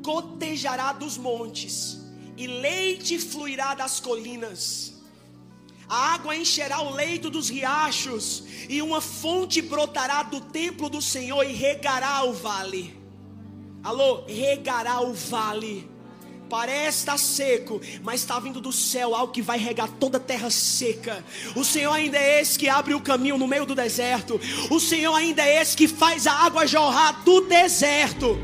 [0.02, 2.00] Gotejará dos montes,
[2.36, 5.00] e leite fluirá das colinas.
[5.88, 11.44] A água encherá o leito dos riachos, e uma fonte brotará do templo do Senhor
[11.44, 12.98] e regará o vale.
[13.84, 15.88] Alô, regará o vale
[16.50, 20.50] parece estar seco, mas está vindo do céu algo que vai regar toda a terra
[20.50, 21.24] seca.
[21.54, 24.38] O Senhor ainda é esse que abre o caminho no meio do deserto.
[24.68, 28.38] O Senhor ainda é esse que faz a água jorrar do deserto.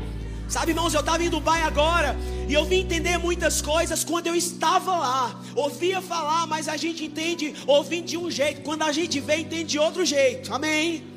[0.47, 2.15] Sabe, irmãos, eu estava em Dubai agora
[2.47, 5.41] e eu vim entender muitas coisas quando eu estava lá.
[5.53, 8.61] Ouvia falar, mas a gente entende ouvindo de um jeito.
[8.61, 10.53] Quando a gente vê, entende de outro jeito.
[10.53, 11.16] Amém?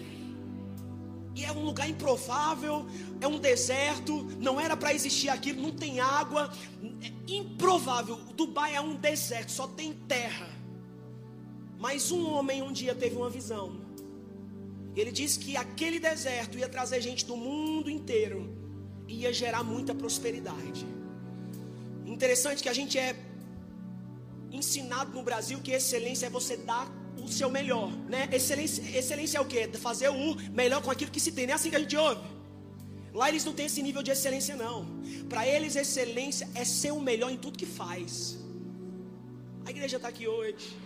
[1.40, 2.84] E é um lugar improvável,
[3.18, 6.52] é um deserto, não era para existir aquilo, não tem água,
[7.00, 8.16] é improvável.
[8.36, 10.50] Dubai é um deserto, só tem terra.
[11.78, 13.80] Mas um homem um dia teve uma visão.
[14.94, 18.54] Ele disse que aquele deserto ia trazer gente do mundo inteiro,
[19.08, 20.84] ia gerar muita prosperidade.
[22.04, 23.16] Interessante que a gente é
[24.52, 26.86] ensinado no Brasil que excelência é você dar
[27.18, 28.28] o seu melhor, né?
[28.32, 29.66] Excelência, excelência é o que?
[29.78, 31.46] Fazer o melhor com aquilo que se tem.
[31.46, 32.20] Não é assim que a gente ouve.
[33.12, 34.86] Lá eles não têm esse nível de excelência, não.
[35.28, 38.38] Para eles, excelência é ser o melhor em tudo que faz.
[39.66, 40.76] A igreja está aqui hoje.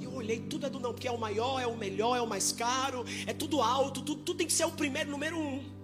[0.00, 2.26] Eu olhei, tudo é do não, porque é o maior, é o melhor, é o
[2.26, 5.76] mais caro, é tudo alto, tudo, tudo tem que ser o primeiro, número um.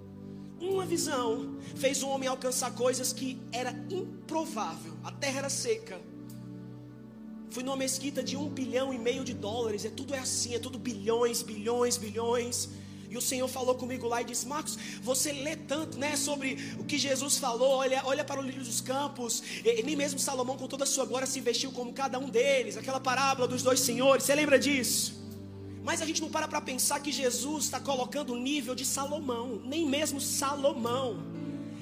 [0.61, 4.97] Uma visão fez o homem alcançar coisas que era improvável.
[5.03, 6.01] A terra era seca.
[7.53, 9.85] Fui numa mesquita de um bilhão e meio de dólares.
[9.85, 12.71] É tudo é assim, é tudo bilhões, bilhões, bilhões.
[13.11, 16.85] E o Senhor falou comigo lá e disse: Marcos, você lê tanto, né, sobre o
[16.85, 17.73] que Jesus falou.
[17.73, 19.43] Olha, olha para o lírio dos campos.
[19.63, 22.79] E, nem mesmo Salomão, com toda a sua glória, se vestiu como cada um deles.
[22.79, 24.25] Aquela parábola dos dois senhores.
[24.25, 25.23] Você lembra disso?
[25.85, 29.61] Mas a gente não para para pensar que Jesus está colocando o nível de Salomão.
[29.63, 31.23] Nem mesmo Salomão.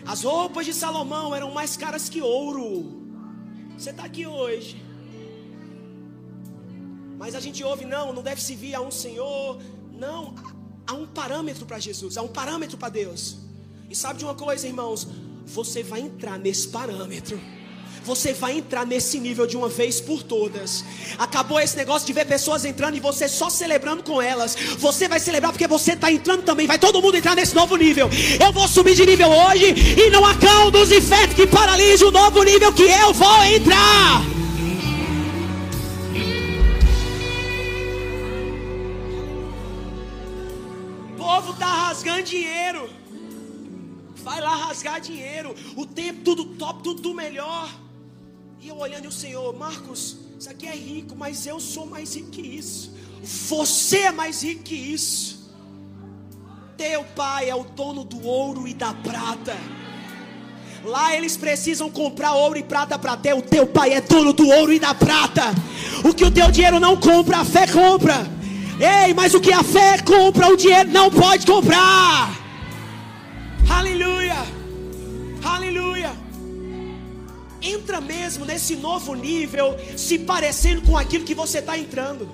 [0.04, 3.06] As roupas de Salomão eram mais caras que ouro.
[3.78, 4.89] Você está aqui hoje.
[7.20, 9.58] Mas a gente ouve, não, não deve se vir a um Senhor.
[9.92, 10.34] Não,
[10.86, 13.36] há um parâmetro para Jesus, há um parâmetro para Deus.
[13.90, 15.06] E sabe de uma coisa, irmãos?
[15.44, 17.38] Você vai entrar nesse parâmetro.
[18.06, 20.82] Você vai entrar nesse nível de uma vez por todas.
[21.18, 24.56] Acabou esse negócio de ver pessoas entrando e você só celebrando com elas.
[24.78, 26.66] Você vai celebrar porque você está entrando também.
[26.66, 28.08] Vai todo mundo entrar nesse novo nível.
[28.42, 29.74] Eu vou subir de nível hoje
[30.06, 34.39] e não há cão dos infernos que paralise o novo nível que eu vou entrar.
[42.00, 42.88] Rasgando dinheiro.
[44.16, 45.54] Vai lá rasgar dinheiro.
[45.76, 47.70] O tempo, tudo top, tudo do melhor.
[48.58, 52.14] E eu olhando e o Senhor, Marcos, isso aqui é rico, mas eu sou mais
[52.14, 52.94] rico que isso.
[53.22, 55.50] Você é mais rico que isso.
[56.76, 59.54] Teu pai é o dono do ouro e da prata.
[60.82, 63.34] Lá eles precisam comprar ouro e prata para ter.
[63.34, 65.42] O teu pai é dono do ouro e da prata.
[66.02, 68.39] O que o teu dinheiro não compra, a fé compra.
[68.80, 72.34] Ei, mas o que a fé compra, o dinheiro não pode comprar.
[73.68, 74.36] Aleluia.
[75.44, 76.10] Aleluia.
[77.60, 82.26] Entra mesmo nesse novo nível, se parecendo com aquilo que você está entrando.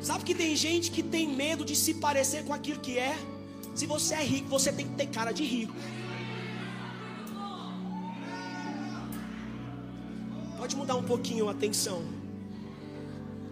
[0.00, 3.14] Sabe que tem gente que tem medo de se parecer com aquilo que é?
[3.74, 5.74] Se você é rico, você tem que ter cara de rico.
[10.56, 12.19] Pode mudar um pouquinho a atenção.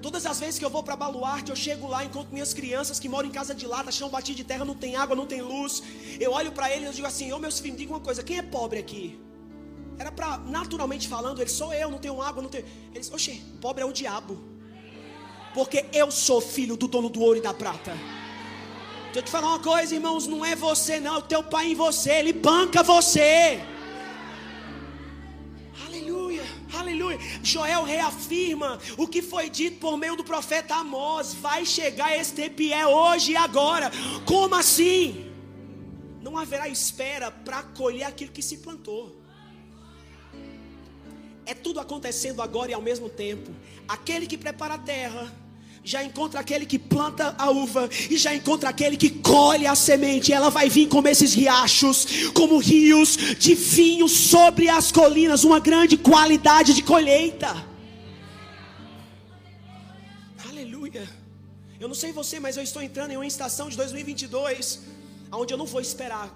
[0.01, 3.09] Todas as vezes que eu vou para Baluarte, eu chego lá, encontro minhas crianças que
[3.09, 5.83] moram em casa de lata, chão batido de terra, não tem água, não tem luz.
[6.21, 8.23] Eu olho para eles e digo assim: Ô oh, meus filhos, me diga uma coisa,
[8.23, 9.19] quem é pobre aqui?
[9.99, 12.65] Era para, naturalmente falando, eles sou eu, não tenho água, não tenho.
[12.95, 14.39] Eles, oxe, pobre é o diabo.
[15.53, 17.93] Porque eu sou filho do dono do ouro e da prata.
[19.07, 21.73] Deixa eu te falar uma coisa, irmãos, não é você, não, é o teu pai
[21.73, 23.61] em você, ele banca você.
[26.89, 27.18] Aleluia.
[27.43, 32.62] Joel reafirma o que foi dito por meio do profeta Amós: vai chegar este tempo
[32.62, 33.91] e é hoje e agora.
[34.24, 35.30] Como assim?
[36.22, 39.20] Não haverá espera para colher aquilo que se plantou.
[41.45, 43.51] É tudo acontecendo agora e ao mesmo tempo.
[43.86, 45.32] Aquele que prepara a terra
[45.89, 50.30] já encontra aquele que planta a uva e já encontra aquele que colhe a semente.
[50.30, 55.97] Ela vai vir como esses riachos, como rios de vinho sobre as colinas, uma grande
[55.97, 57.66] qualidade de colheita.
[60.47, 61.09] Aleluia.
[61.80, 64.80] Eu não sei você, mas eu estou entrando em uma estação de 2022
[65.32, 66.28] onde eu não vou esperar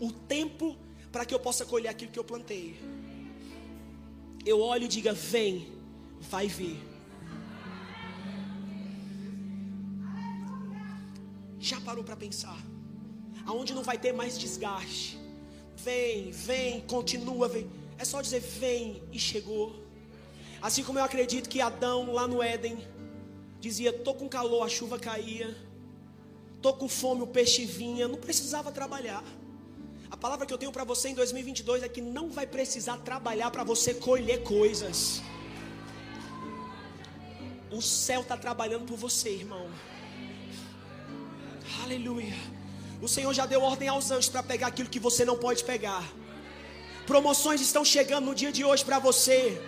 [0.00, 0.76] o tempo
[1.10, 2.78] para que eu possa colher aquilo que eu plantei.
[4.46, 5.66] Eu olho e diga: "Vem,
[6.20, 6.89] vai vir".
[11.60, 12.58] Já parou para pensar?
[13.44, 15.18] Aonde não vai ter mais desgaste?
[15.76, 17.70] Vem, vem, continua, vem.
[17.98, 19.84] É só dizer vem e chegou.
[20.62, 22.78] Assim como eu acredito que Adão lá no Éden
[23.60, 25.54] dizia: tô com calor, a chuva caía.
[26.62, 28.08] Tô com fome, o peixe vinha.
[28.08, 29.22] Não precisava trabalhar.
[30.10, 33.50] A palavra que eu tenho para você em 2022 é que não vai precisar trabalhar
[33.50, 35.22] para você colher coisas.
[37.70, 39.68] O céu está trabalhando por você, irmão.
[41.84, 42.34] Aleluia.
[43.00, 46.02] O Senhor já deu ordem aos anjos para pegar aquilo que você não pode pegar.
[47.06, 49.60] Promoções estão chegando no dia de hoje para você.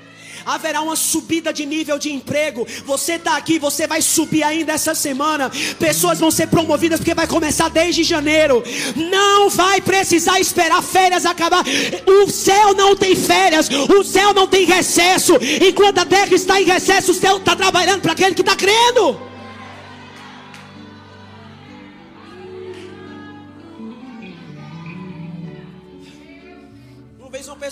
[0.45, 2.67] Haverá uma subida de nível de emprego.
[2.85, 5.51] Você está aqui, você vai subir ainda essa semana.
[5.79, 8.63] Pessoas vão ser promovidas porque vai começar desde janeiro.
[8.97, 11.65] Não vai precisar esperar férias acabar.
[12.07, 15.35] O céu não tem férias, o céu não tem recesso.
[15.67, 19.32] Enquanto a terra está em recesso, o céu está trabalhando para aquele que está crendo.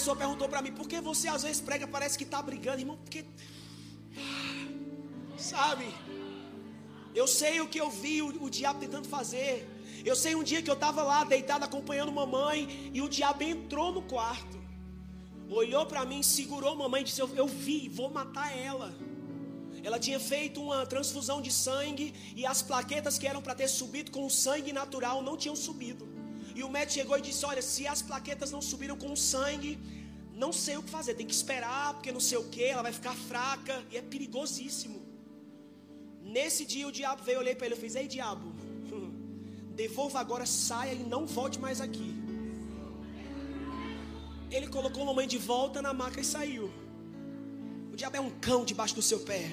[0.00, 2.96] Pessoa perguntou para mim: por que você às vezes prega, parece que está brigando, irmão?
[2.96, 3.24] Porque.
[5.36, 5.86] Sabe?
[7.14, 9.68] Eu sei o que eu vi o, o diabo tentando fazer.
[10.04, 13.92] Eu sei um dia que eu estava lá deitado acompanhando mamãe e o diabo entrou
[13.92, 14.58] no quarto.
[15.50, 18.94] Olhou para mim, segurou mamãe e disse: eu, eu vi, vou matar ela.
[19.82, 24.10] Ela tinha feito uma transfusão de sangue e as plaquetas que eram para ter subido
[24.10, 26.08] com o sangue natural não tinham subido.
[26.60, 29.78] E o médico chegou e disse: Olha, se as plaquetas não subiram com o sangue,
[30.42, 32.92] não sei o que fazer, tem que esperar, porque não sei o que, ela vai
[32.92, 35.00] ficar fraca, e é perigosíssimo.
[36.36, 38.52] Nesse dia o diabo veio, olhei para ele e fiz: Ei, diabo,
[39.82, 42.10] devolva agora, saia e não volte mais aqui.
[44.50, 46.70] Ele colocou a mamãe de volta na maca e saiu.
[47.90, 49.44] O diabo é um cão debaixo do seu pé.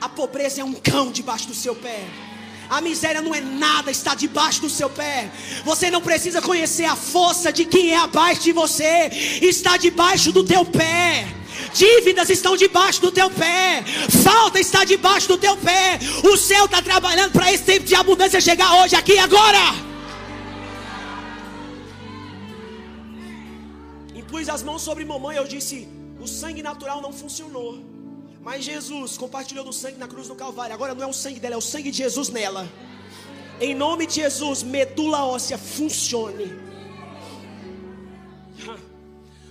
[0.00, 2.00] A pobreza é um cão debaixo do seu pé.
[2.76, 5.30] A miséria não é nada, está debaixo do seu pé.
[5.62, 9.10] Você não precisa conhecer a força de quem é abaixo de você,
[9.42, 11.28] está debaixo do teu pé.
[11.74, 13.84] Dívidas estão debaixo do teu pé,
[14.24, 15.98] falta está debaixo do teu pé.
[16.24, 19.64] O céu está trabalhando para esse tempo de abundância chegar hoje, aqui e agora.
[24.14, 25.86] Impus as mãos sobre mamãe, eu disse:
[26.18, 27.91] o sangue natural não funcionou.
[28.42, 30.74] Mas Jesus compartilhou do sangue na cruz do Calvário.
[30.74, 32.68] Agora não é o sangue dela, é o sangue de Jesus nela.
[33.60, 36.50] Em nome de Jesus, medula óssea funcione.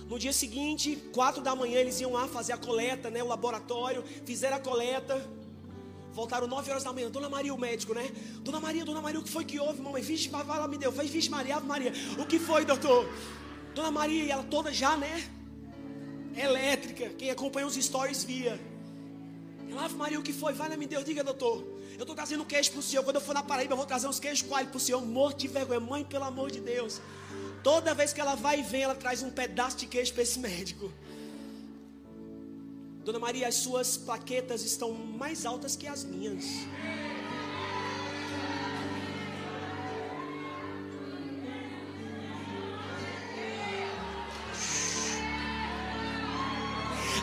[0.06, 3.22] No dia seguinte, quatro da manhã, eles iam lá fazer a coleta, né?
[3.22, 5.26] O laboratório, fizeram a coleta.
[6.12, 7.10] Voltaram 9 horas da manhã.
[7.10, 8.12] Dona Maria, o médico, né?
[8.40, 10.02] Dona Maria, Dona Maria, o que foi que houve, mamãe?
[10.02, 10.92] Vixe, vai lá, me deu.
[10.92, 11.94] Vixe, Maria, Ave Maria.
[12.18, 13.08] O que foi, doutor?
[13.74, 15.26] Dona Maria, e ela toda já, né?
[16.36, 17.08] Elétrica.
[17.16, 18.60] Quem acompanha os stories via.
[19.78, 20.52] Ave Maria, o que foi?
[20.52, 21.02] Vai lá, me deu.
[21.02, 21.64] Diga, doutor.
[21.94, 23.02] Eu estou trazendo queijo para o senhor.
[23.04, 25.04] Quando eu for na Paraíba, eu vou trazer uns queijos coalho para o senhor.
[25.04, 25.80] Morto de vergonha.
[25.80, 27.00] Mãe, pelo amor de Deus.
[27.62, 30.38] Toda vez que ela vai e vem, ela traz um pedaço de queijo para esse
[30.38, 30.92] médico.
[33.04, 36.44] Dona Maria, as suas plaquetas estão mais altas que as minhas.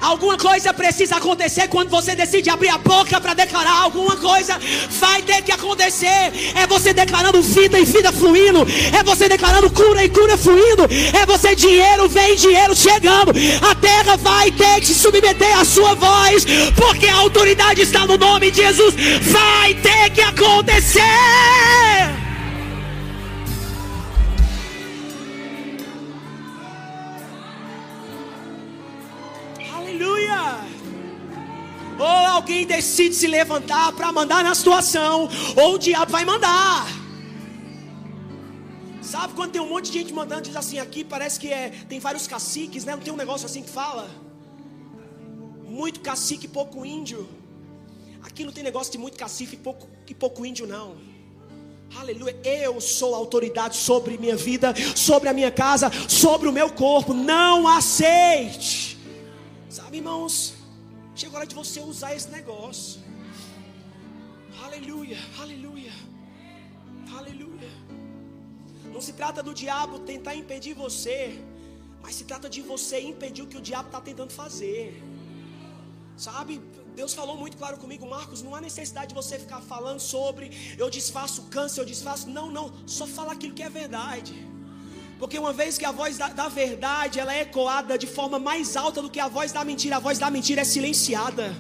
[0.10, 4.60] Alguma coisa precisa acontecer quando você decide abrir a boca para declarar alguma coisa.
[5.00, 6.34] Vai ter que acontecer.
[6.56, 8.66] É você declarando vida e vida fluindo.
[8.92, 10.88] É você declarando cura e cura fluindo.
[11.14, 13.32] É você dinheiro vem dinheiro chegando.
[13.62, 16.44] A terra vai ter que se submeter à sua voz,
[16.76, 18.96] porque a autoridade está no nome de Jesus.
[19.22, 22.19] Vai ter que acontecer.
[32.60, 36.86] Alguém decide se levantar para mandar na situação, ou o diabo vai mandar.
[39.02, 42.00] Sabe quando tem um monte de gente mandando, diz assim, aqui parece que é, tem
[42.00, 42.96] vários caciques, né?
[42.96, 44.10] Não tem um negócio assim que fala?
[45.66, 47.28] Muito cacique e pouco índio.
[48.22, 50.98] Aqui não tem negócio de muito cacique e pouco, e pouco índio, não.
[51.96, 57.14] Aleluia, eu sou autoridade sobre minha vida, sobre a minha casa, sobre o meu corpo.
[57.14, 59.00] Não aceite.
[59.70, 60.59] Sabe, irmãos,
[61.20, 63.02] chegou a hora de você usar esse negócio.
[64.66, 65.92] Aleluia, aleluia,
[67.18, 67.72] aleluia.
[68.94, 71.18] Não se trata do diabo tentar impedir você,
[72.02, 75.04] mas se trata de você impedir o que o diabo está tentando fazer.
[76.16, 76.62] Sabe,
[76.96, 78.42] Deus falou muito claro comigo, Marcos.
[78.42, 80.46] Não há necessidade de você ficar falando sobre
[80.78, 82.30] eu desfaço câncer, eu desfaço.
[82.30, 84.34] Não, não, só fala aquilo que é verdade.
[85.20, 88.78] Porque uma vez que a voz da, da, verdade ela é ecoada de forma mais
[88.78, 91.54] alta do que a voz da mentira, a voz da mentira é silenciada.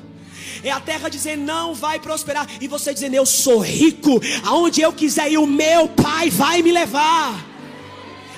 [0.64, 4.94] É a terra dizendo não vai prosperar e você dizendo eu sou rico, aonde eu
[4.94, 7.46] quiser ir o meu pai vai me levar.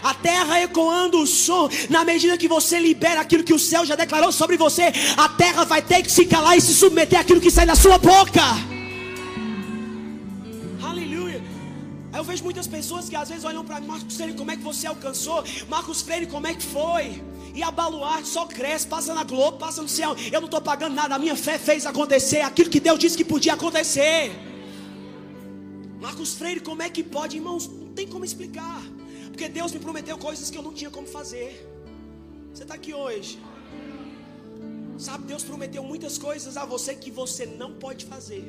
[0.02, 3.96] A terra ecoando o som, na medida que você libera aquilo que o céu já
[3.96, 7.52] declarou sobre você, a terra vai ter que se calar e se submeter àquilo que
[7.52, 8.71] sai da sua boca.
[12.22, 14.86] Eu vejo muitas pessoas que às vezes olham para Marcos Freire, como é que você
[14.86, 15.44] alcançou?
[15.68, 17.24] Marcos Freire, como é que foi?
[17.56, 20.16] E a baluarte só cresce, passa na Globo, passa no céu.
[20.32, 23.26] Eu não estou pagando nada, a minha fé fez acontecer aquilo que Deus disse que
[23.26, 24.32] podia acontecer.
[26.00, 27.68] Marcos Freire, como é que pode, irmãos?
[27.68, 28.82] Não tem como explicar.
[29.32, 31.50] Porque Deus me prometeu coisas que eu não tinha como fazer.
[32.54, 33.40] Você está aqui hoje.
[35.00, 38.46] Sabe, Deus prometeu muitas coisas a você que você não pode fazer.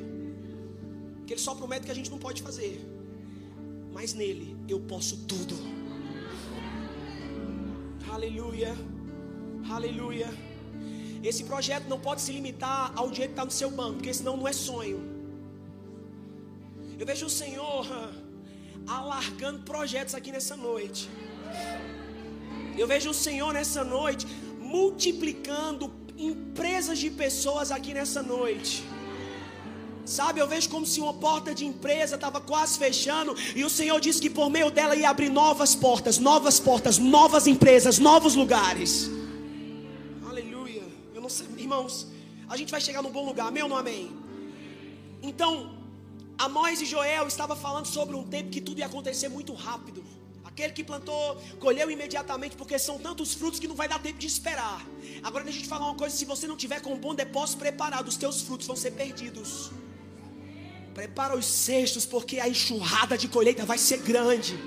[1.25, 2.92] Que Ele só promete que a gente não pode fazer
[3.93, 5.55] mas nele eu posso tudo.
[8.11, 8.75] Aleluia,
[9.69, 10.29] aleluia.
[11.23, 14.35] Esse projeto não pode se limitar ao dinheiro que está no seu banco, porque senão
[14.35, 14.99] não é sonho.
[16.99, 17.87] Eu vejo o Senhor
[18.87, 21.09] alargando projetos aqui nessa noite.
[22.77, 24.27] Eu vejo o Senhor nessa noite
[24.59, 28.83] multiplicando empresas de pessoas aqui nessa noite.
[30.05, 33.99] Sabe, eu vejo como se uma porta de empresa estava quase fechando e o Senhor
[34.01, 39.09] disse que por meio dela ia abrir novas portas, novas portas, novas empresas, novos lugares.
[40.27, 40.83] Aleluia.
[41.15, 42.07] Eu não sei, irmãos,
[42.49, 44.11] a gente vai chegar num bom lugar, ou não amém?
[45.21, 45.83] Então,
[46.37, 50.03] Amós e Joel estavam falando sobre um tempo que tudo ia acontecer muito rápido.
[50.43, 54.27] Aquele que plantou, colheu imediatamente, porque são tantos frutos que não vai dar tempo de
[54.27, 54.85] esperar.
[55.23, 57.59] Agora deixa eu te falar uma coisa: se você não tiver com um bom depósito
[57.59, 59.71] preparado, os teus frutos vão ser perdidos.
[60.93, 64.59] Prepara os cestos, porque a enxurrada de colheita vai ser grande.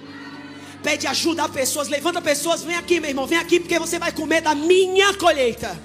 [0.83, 4.11] Pede ajuda a pessoas, levanta pessoas, vem aqui, meu irmão, vem aqui, porque você vai
[4.11, 5.81] comer da minha colheita.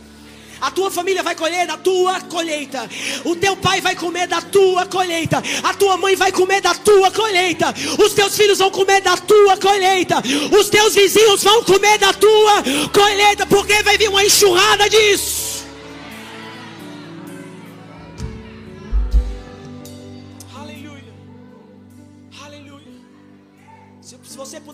[0.59, 2.89] A tua família vai colher da tua colheita.
[3.23, 5.43] O teu pai vai comer da tua colheita.
[5.63, 7.73] A tua mãe vai comer da tua colheita.
[8.03, 10.23] Os teus filhos vão comer da tua colheita.
[10.59, 15.40] Os teus vizinhos vão comer da tua colheita, porque vai vir uma enxurrada disso.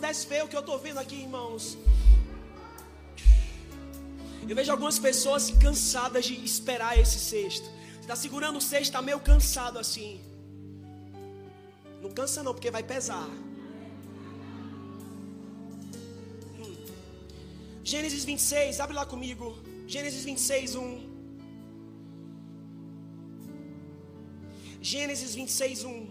[0.07, 1.77] Pudesse ver o que eu estou vendo aqui, irmãos.
[4.47, 7.19] Eu vejo algumas pessoas cansadas de esperar esse.
[7.19, 7.47] Você
[7.99, 10.21] está segurando o cesto, está meio cansado assim.
[12.01, 13.27] Não cansa não, porque vai pesar.
[16.57, 16.75] Hum.
[17.83, 19.57] Gênesis 26, abre lá comigo.
[19.87, 21.09] Gênesis 26, 1.
[24.81, 26.07] Gênesis 26, 1.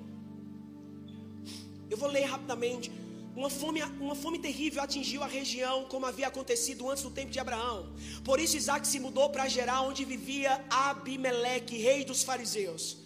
[1.89, 3.06] Eu vou ler rapidamente.
[3.37, 7.39] Uma fome, uma fome terrível atingiu a região, como havia acontecido antes do tempo de
[7.39, 7.93] Abraão.
[8.25, 12.97] Por isso Isaac se mudou para Gerar, onde vivia Abimeleque, rei dos fariseus.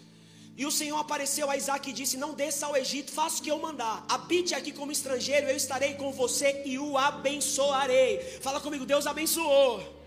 [0.56, 3.50] E o Senhor apareceu a Isaac e disse: Não desça ao Egito, faça o que
[3.50, 4.06] eu mandar.
[4.08, 8.20] Habite aqui como estrangeiro, eu estarei com você e o abençoarei.
[8.40, 9.99] Fala comigo, Deus abençoou.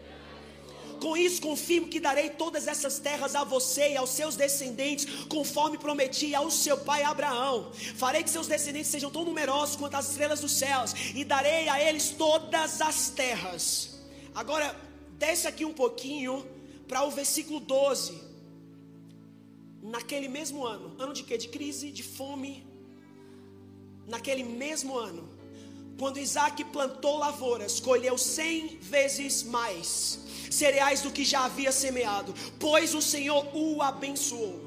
[1.03, 5.77] Com isso confirmo que darei todas essas terras a você e aos seus descendentes, conforme
[5.77, 7.73] prometi ao seu pai Abraão.
[7.97, 11.77] Farei que seus descendentes sejam tão numerosos quanto as estrelas dos céus, e darei a
[11.87, 13.99] eles todas as terras.
[14.33, 14.73] Agora,
[15.19, 16.47] desce aqui um pouquinho
[16.87, 18.23] para o versículo 12.
[19.81, 21.37] Naquele mesmo ano, ano de quê?
[21.37, 22.65] De crise, de fome.
[24.07, 25.29] Naquele mesmo ano,
[25.99, 30.23] quando Isaac plantou lavouras, colheu cem vezes mais
[30.61, 34.57] cereais do que já havia semeado, pois o Senhor o abençoou.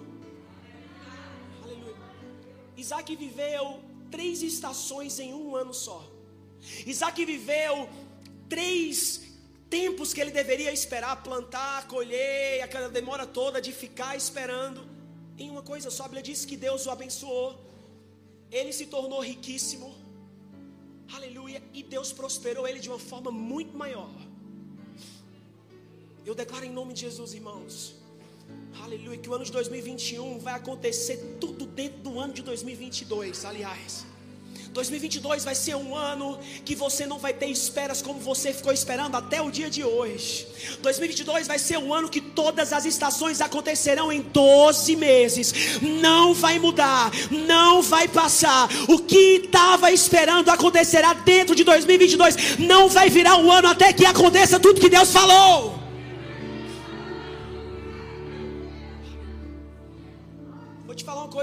[1.62, 1.97] Aleluia.
[2.76, 3.64] Isaac viveu
[4.11, 6.01] três estações em um ano só.
[6.87, 7.89] Isaac viveu
[8.49, 8.99] três
[9.68, 14.82] tempos que ele deveria esperar plantar, colher, aquela demora toda de ficar esperando.
[15.39, 17.49] Em uma coisa só, a Bíblia diz que Deus o abençoou.
[18.51, 19.95] Ele se tornou riquíssimo.
[21.16, 21.62] Aleluia.
[21.72, 24.25] E Deus prosperou ele de uma forma muito maior.
[26.26, 27.94] Eu declaro em nome de Jesus, irmãos.
[28.82, 34.04] Aleluia, que o ano de 2021 vai acontecer tudo dentro do ano de 2022, aliás.
[34.72, 39.14] 2022 vai ser um ano que você não vai ter esperas como você ficou esperando
[39.14, 40.48] até o dia de hoje.
[40.82, 45.80] 2022 vai ser um ano que todas as estações acontecerão em 12 meses.
[45.80, 48.68] Não vai mudar, não vai passar.
[48.88, 52.58] O que estava esperando acontecerá dentro de 2022.
[52.58, 55.75] Não vai virar um ano até que aconteça tudo que Deus falou.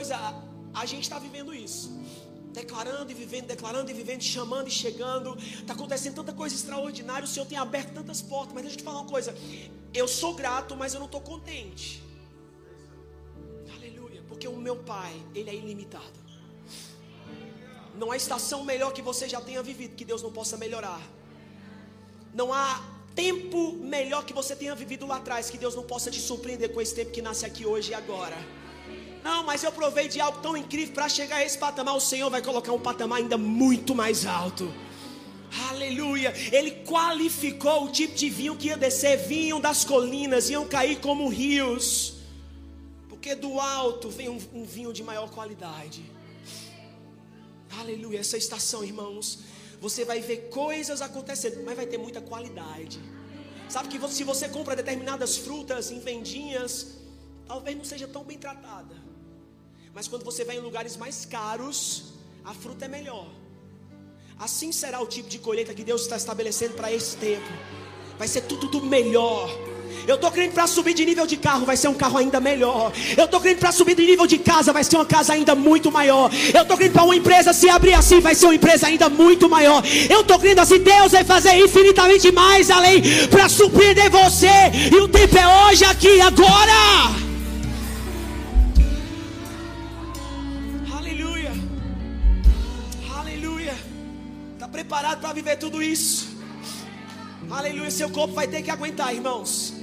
[0.03, 0.17] Coisa,
[0.73, 1.89] a, gente está vivendo isso.
[2.51, 5.35] Declarando e vivendo, declarando e vivendo, chamando e chegando.
[5.37, 7.23] Está acontecendo tanta coisa extraordinária.
[7.23, 8.53] O Senhor tem aberto tantas portas.
[8.53, 9.33] Mas deixa eu te falar uma coisa.
[9.93, 12.03] Eu sou grato, mas eu não estou contente.
[13.77, 14.21] Aleluia.
[14.27, 16.19] Porque o meu Pai, Ele é ilimitado.
[17.95, 21.01] Não há estação melhor que você já tenha vivido que Deus não possa melhorar.
[22.33, 22.83] Não há
[23.15, 26.81] tempo melhor que você tenha vivido lá atrás que Deus não possa te surpreender com
[26.81, 28.62] esse tempo que nasce aqui hoje e agora.
[29.23, 31.95] Não, mas eu provei de algo tão incrível para chegar a esse patamar.
[31.95, 34.71] O Senhor vai colocar um patamar ainda muito mais alto.
[35.69, 36.33] Aleluia.
[36.51, 39.17] Ele qualificou o tipo de vinho que ia descer.
[39.17, 42.15] Vinham das colinas, iam cair como rios.
[43.07, 46.03] Porque do alto vem um, um vinho de maior qualidade.
[47.79, 48.19] Aleluia.
[48.19, 49.39] Essa estação, irmãos,
[49.79, 52.99] você vai ver coisas acontecendo, mas vai ter muita qualidade.
[53.69, 56.97] Sabe que se você compra determinadas frutas em vendinhas,
[57.47, 59.02] talvez não seja tão bem tratada.
[59.93, 62.05] Mas quando você vai em lugares mais caros,
[62.43, 63.27] a fruta é melhor.
[64.39, 67.47] Assim será o tipo de colheita que Deus está estabelecendo para esse tempo.
[68.17, 69.49] Vai ser tudo, tudo melhor.
[70.07, 72.91] Eu estou crendo para subir de nível de carro, vai ser um carro ainda melhor.
[73.15, 75.91] Eu estou crendo para subir de nível de casa, vai ser uma casa ainda muito
[75.91, 76.31] maior.
[76.53, 79.47] Eu estou crendo para uma empresa se abrir assim, vai ser uma empresa ainda muito
[79.47, 79.83] maior.
[80.09, 84.71] Eu estou crendo assim, Deus vai fazer infinitamente mais além para surpreender você.
[84.91, 87.32] E o tempo é hoje, aqui, agora.
[94.73, 96.35] Preparado para viver tudo isso.
[97.49, 97.91] Aleluia.
[97.91, 99.73] Seu corpo vai ter que aguentar, irmãos.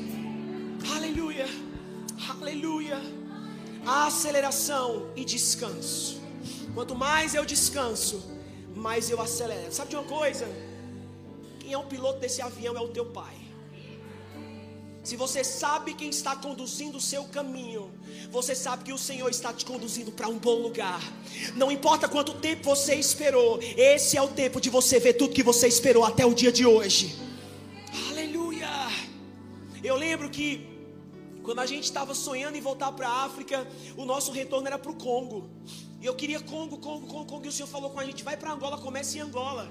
[0.96, 1.46] Aleluia.
[2.28, 3.00] Aleluia.
[3.86, 6.20] Aceleração e descanso.
[6.74, 8.16] Quanto mais eu descanso,
[8.74, 9.72] mais eu acelero.
[9.72, 10.46] Sabe de uma coisa?
[11.60, 13.36] Quem é o piloto desse avião é o teu pai.
[15.02, 17.90] Se você sabe quem está conduzindo o seu caminho,
[18.30, 21.00] você sabe que o Senhor está te conduzindo para um bom lugar.
[21.56, 25.42] Não importa quanto tempo você esperou, esse é o tempo de você ver tudo que
[25.42, 27.16] você esperou até o dia de hoje.
[28.10, 28.68] Aleluia!
[29.82, 30.68] Eu lembro que
[31.42, 34.90] quando a gente estava sonhando em voltar para a África, o nosso retorno era para
[34.90, 35.48] o Congo.
[35.98, 37.46] E eu queria Congo, Congo, Congo, Congo.
[37.46, 39.68] E o Senhor falou com a gente: vai para Angola, comece em Angola.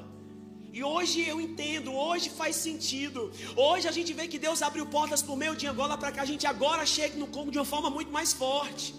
[0.72, 3.32] E hoje eu entendo, hoje faz sentido.
[3.55, 6.26] Hoje a gente vê que Deus abriu portas por meio de Angola para que a
[6.26, 8.93] gente agora chegue no Congo de uma forma muito mais forte.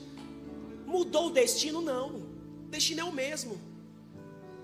[0.85, 1.81] Mudou o destino?
[1.81, 2.09] Não.
[2.67, 3.61] O destino é o mesmo.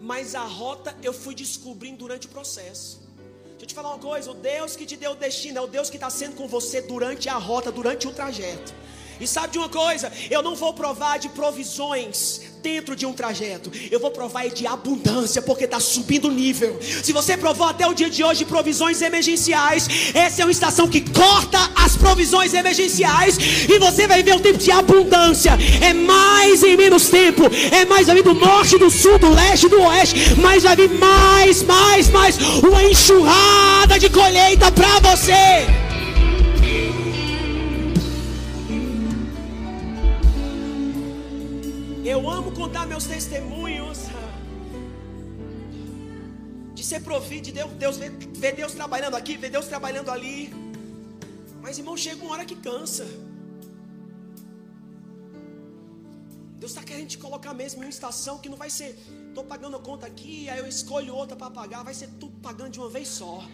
[0.00, 3.06] Mas a rota eu fui descobrindo durante o processo.
[3.44, 5.66] Deixa eu te falar uma coisa: o Deus que te deu o destino é o
[5.66, 8.74] Deus que está sendo com você durante a rota, durante o trajeto.
[9.20, 10.12] E sabe de uma coisa?
[10.30, 13.70] Eu não vou provar de provisões dentro de um trajeto.
[13.90, 16.78] Eu vou provar de abundância, porque está subindo o nível.
[17.02, 21.00] Se você provou até o dia de hoje provisões emergenciais, essa é uma estação que
[21.00, 23.38] corta as provisões emergenciais
[23.68, 25.52] e você vai ver um tempo de abundância.
[25.80, 29.80] É mais em menos tempo, é mais vai do norte, do sul, do leste, do
[29.82, 35.85] oeste, mas vai vir mais, mais, mais uma enxurrada de colheita para você.
[42.66, 43.98] Contar meus testemunhos
[46.74, 48.10] de ser provido, de Deus, Deus ver,
[48.42, 50.52] ver Deus trabalhando aqui, ver Deus trabalhando ali.
[51.62, 53.06] Mas irmão, chega uma hora que cansa.
[56.62, 58.90] Deus está querendo te colocar mesmo em uma estação que não vai ser,
[59.28, 62.70] estou pagando a conta aqui, aí eu escolho outra para pagar, vai ser tudo pagando
[62.70, 63.44] de uma vez só.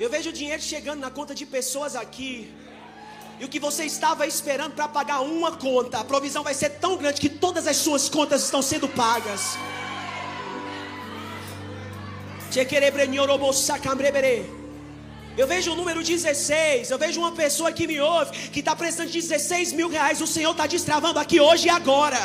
[0.00, 2.32] Eu vejo o dinheiro chegando na conta de pessoas aqui.
[3.40, 6.96] E o que você estava esperando para pagar uma conta, a provisão vai ser tão
[6.96, 9.56] grande que todas as suas contas estão sendo pagas.
[15.36, 16.90] Eu vejo o número 16.
[16.90, 20.20] Eu vejo uma pessoa que me ouve que está prestando 16 mil reais.
[20.20, 22.18] O Senhor está destravando aqui hoje e agora.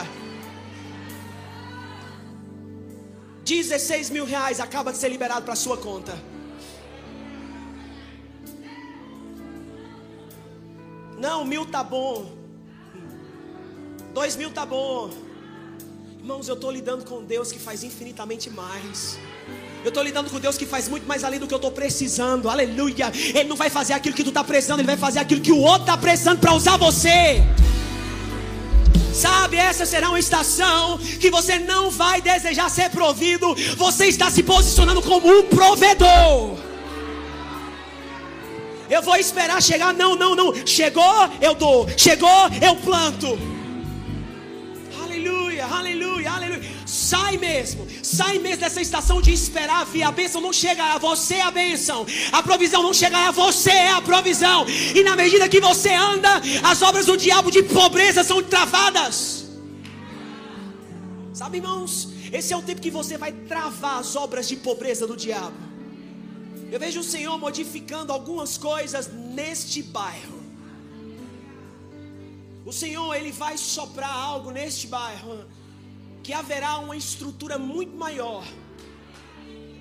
[3.46, 6.33] 16 mil reais acaba de ser liberado para sua conta.
[11.24, 12.26] Não, mil tá bom.
[14.14, 15.10] Dois mil tá bom.
[16.20, 19.18] Irmãos, eu estou lidando com Deus que faz infinitamente mais.
[19.86, 22.50] Eu estou lidando com Deus que faz muito mais além do que eu estou precisando.
[22.50, 23.10] Aleluia.
[23.34, 25.62] Ele não vai fazer aquilo que tu está precisando, ele vai fazer aquilo que o
[25.62, 27.42] outro está precisando para usar você.
[29.14, 33.56] Sabe, essa será uma estação que você não vai desejar ser provido.
[33.78, 36.73] Você está se posicionando como um provedor.
[38.94, 39.92] Eu vou esperar chegar.
[39.92, 40.54] Não, não, não.
[40.68, 41.88] Chegou, eu dou.
[41.98, 42.30] Chegou,
[42.62, 43.28] eu planto.
[45.04, 46.62] Aleluia, aleluia, aleluia.
[46.86, 50.04] Sai mesmo, sai mesmo dessa estação de esperar vir.
[50.04, 52.06] A bênção não chegará, você é a bênção.
[52.32, 54.66] A provisão não chegará, você é a provisão.
[54.68, 56.30] E na medida que você anda,
[56.64, 59.48] as obras do diabo de pobreza são travadas.
[61.34, 65.18] Sabe, irmãos, esse é o tempo que você vai travar as obras de pobreza do
[65.18, 65.73] diabo.
[66.74, 70.42] Eu vejo o Senhor modificando algumas coisas neste bairro.
[72.66, 75.46] O Senhor, Ele vai soprar algo neste bairro,
[76.24, 78.44] que haverá uma estrutura muito maior.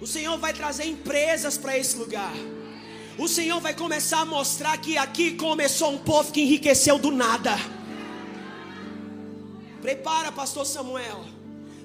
[0.02, 2.34] O Senhor vai trazer empresas para esse lugar.
[3.16, 7.56] O Senhor vai começar a mostrar que aqui começou um povo que enriqueceu do nada.
[9.80, 11.24] Prepara, Pastor Samuel.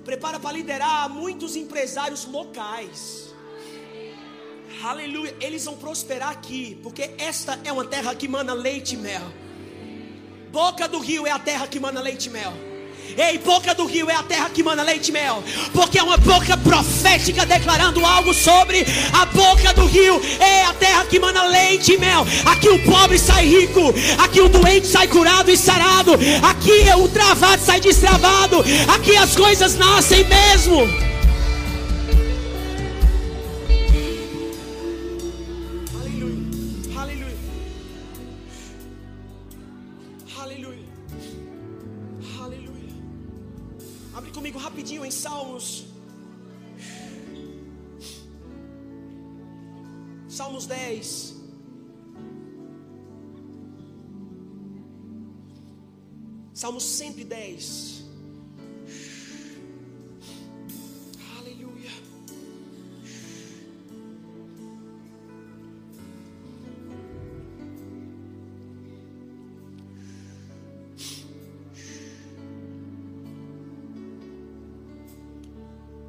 [0.03, 3.26] Prepara para liderar muitos empresários locais.
[4.83, 5.35] Aleluia.
[5.41, 9.23] Eles vão prosperar aqui, porque esta é uma terra que mana leite e mel.
[10.51, 12.53] Boca do rio é a terra que mana leite e mel.
[13.17, 15.43] Ei, boca do rio é a terra que mana leite e mel.
[15.73, 20.21] Porque é uma boca profética declarando algo sobre a boca do rio.
[20.39, 22.25] É a terra que mana leite e mel.
[22.45, 23.93] Aqui o pobre sai rico.
[24.19, 26.13] Aqui o doente sai curado e sarado.
[26.43, 28.63] Aqui o travado sai destravado.
[28.93, 31.16] Aqui as coisas nascem mesmo.
[56.67, 57.87] Salmos 110.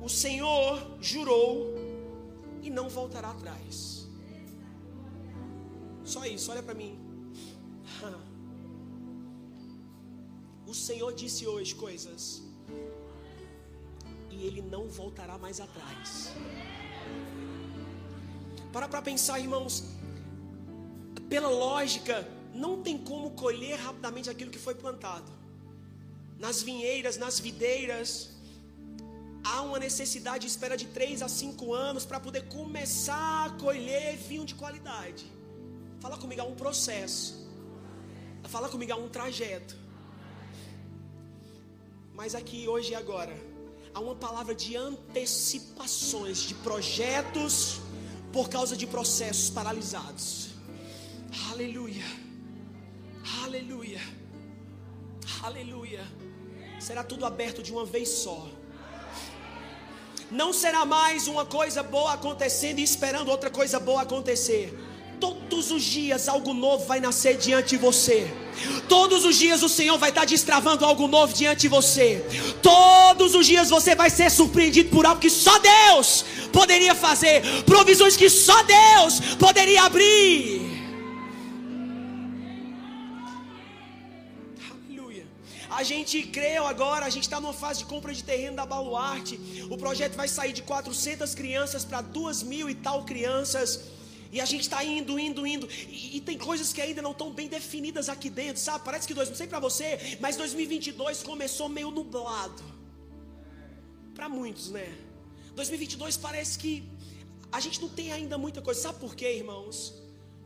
[0.09, 1.73] Senhor jurou
[2.61, 4.09] e não voltará atrás.
[6.03, 7.08] Só isso, olha para mim.
[10.73, 12.43] O Senhor disse hoje coisas
[14.31, 16.31] e Ele não voltará mais atrás.
[18.71, 19.85] Para para pensar, irmãos.
[21.31, 22.17] Pela lógica,
[22.55, 25.33] não tem como colher rapidamente aquilo que foi plantado.
[26.39, 28.11] Nas vinheiras, nas videiras,
[29.43, 34.17] há uma necessidade de espera de 3 a 5 anos para poder começar a colher
[34.19, 35.25] vinho de qualidade.
[35.99, 37.49] Fala comigo, há um processo.
[38.45, 39.88] Fala comigo, há um trajeto.
[42.19, 43.33] Mas aqui, hoje e agora,
[43.95, 47.81] há uma palavra de antecipações de projetos
[48.33, 50.49] por causa de processos paralisados.
[51.53, 52.05] Aleluia.
[53.45, 54.01] Aleluia.
[55.45, 56.05] Aleluia.
[56.81, 58.49] Será tudo aberto de uma vez só.
[60.29, 64.77] Não será mais uma coisa boa acontecendo e esperando outra coisa boa acontecer.
[65.21, 68.31] Todos os dias algo novo vai nascer diante de você.
[68.89, 72.25] Todos os dias o Senhor vai estar destravando algo novo diante de você.
[72.63, 78.17] Todos os dias você vai ser surpreendido por algo que só Deus poderia fazer, provisões
[78.17, 80.69] que só Deus poderia abrir.
[85.79, 89.39] A gente creu agora, a gente está numa fase de compra de terreno da Baluarte.
[89.71, 93.81] O projeto vai sair de 400 crianças para duas mil e tal crianças.
[94.31, 95.69] E a gente está indo, indo, indo.
[95.89, 98.85] E, e, tem coisas que ainda não estão bem definidas aqui dentro, sabe?
[98.85, 102.63] Parece que, dois, não sei para você, mas 2022 começou meio nublado.
[104.15, 104.93] Para muitos, né?
[105.55, 106.85] 2022 parece que
[107.51, 108.81] a gente não tem ainda muita coisa.
[108.81, 109.95] Sabe por quê, irmãos?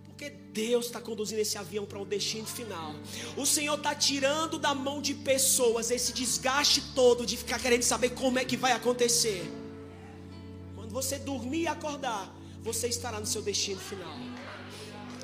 [0.04, 2.94] Porque Deus está conduzindo esse avião para um destino final.
[3.36, 8.10] O Senhor está tirando da mão de pessoas esse desgaste todo de ficar querendo saber
[8.10, 9.42] como é que vai acontecer.
[10.76, 12.32] Quando você dormir e acordar,
[12.62, 14.16] você estará no seu destino final.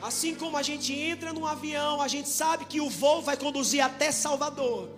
[0.02, 3.80] Assim como a gente entra num avião, a gente sabe que o voo vai conduzir
[3.80, 4.90] até Salvador.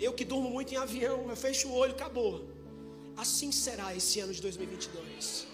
[0.00, 2.48] Eu que durmo muito em avião, eu fecho o olho, acabou.
[3.16, 5.46] Assim será esse ano de 2022.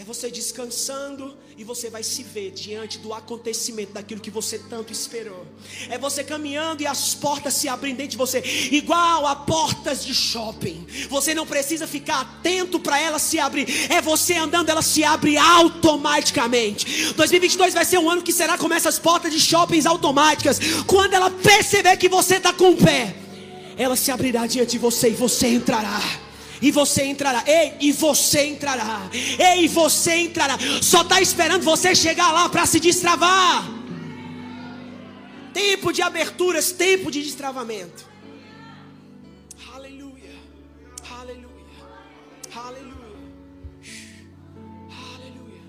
[0.00, 4.92] É você descansando e você vai se ver diante do acontecimento daquilo que você tanto
[4.92, 5.44] esperou.
[5.90, 8.40] É você caminhando e as portas se abrindo dentro de você,
[8.70, 10.86] igual a portas de shopping.
[11.10, 13.66] Você não precisa ficar atento para elas se abrir.
[13.90, 17.12] É você andando, ela se abre automaticamente.
[17.14, 20.60] 2022 vai ser um ano que será como essas portas de shoppings automáticas.
[20.86, 23.16] Quando ela perceber que você está com o pé,
[23.76, 26.27] ela se abrirá diante de você e você entrará
[26.60, 27.44] e você entrará.
[27.46, 29.08] Ei, e você entrará.
[29.12, 30.58] Ei, você entrará.
[30.82, 33.64] Só está esperando você chegar lá para se destravar.
[35.52, 38.06] Tempo de aberturas, tempo de destravamento.
[39.74, 40.34] Aleluia.
[41.18, 41.48] Aleluia.
[42.54, 42.98] Aleluia.
[45.14, 45.62] Aleluia.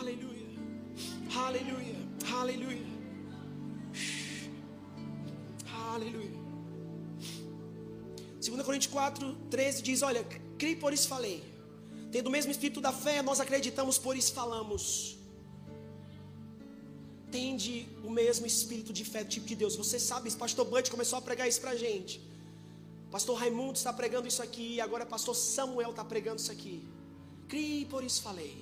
[0.00, 0.38] Aleluia.
[1.34, 1.96] Aleluia.
[2.38, 2.86] Aleluia.
[5.94, 6.37] Aleluia.
[8.58, 8.64] Aleluia.
[8.64, 10.24] 2 Coríntios 4, 13 diz: Olha,
[10.58, 11.42] criei por isso falei.
[12.10, 15.16] Tendo o mesmo espírito da fé, nós acreditamos, por isso falamos.
[17.30, 19.76] Tende o mesmo espírito de fé do tipo de Deus.
[19.76, 22.20] Você sabe, pastor Bud começou a pregar isso pra gente.
[23.10, 24.80] Pastor Raimundo está pregando isso aqui.
[24.80, 26.82] Agora pastor Samuel está pregando isso aqui.
[27.48, 28.56] Crie, por isso falei.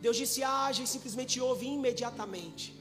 [0.00, 2.74] Deus disse: age e simplesmente ouve imediatamente.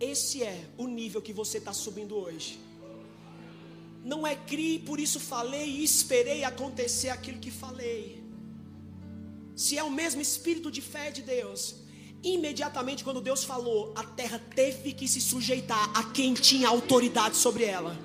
[0.00, 2.71] Esse é o nível que você está subindo hoje
[4.04, 8.22] não é crie, por isso falei e esperei acontecer aquilo que falei.
[9.54, 11.76] Se é o mesmo espírito de fé de Deus,
[12.22, 17.64] imediatamente quando Deus falou, a terra teve que se sujeitar a quem tinha autoridade sobre
[17.64, 17.96] ela.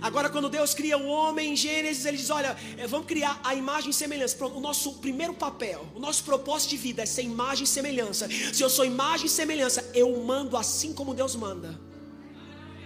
[0.00, 3.54] Agora, quando Deus cria o homem em Gênesis, ele diz: Olha, eh, vamos criar a
[3.54, 4.34] imagem e semelhança.
[4.34, 8.26] Pronto, o nosso primeiro papel, o nosso propósito de vida é ser imagem e semelhança.
[8.28, 11.78] Se eu sou imagem e semelhança, eu mando assim como Deus manda.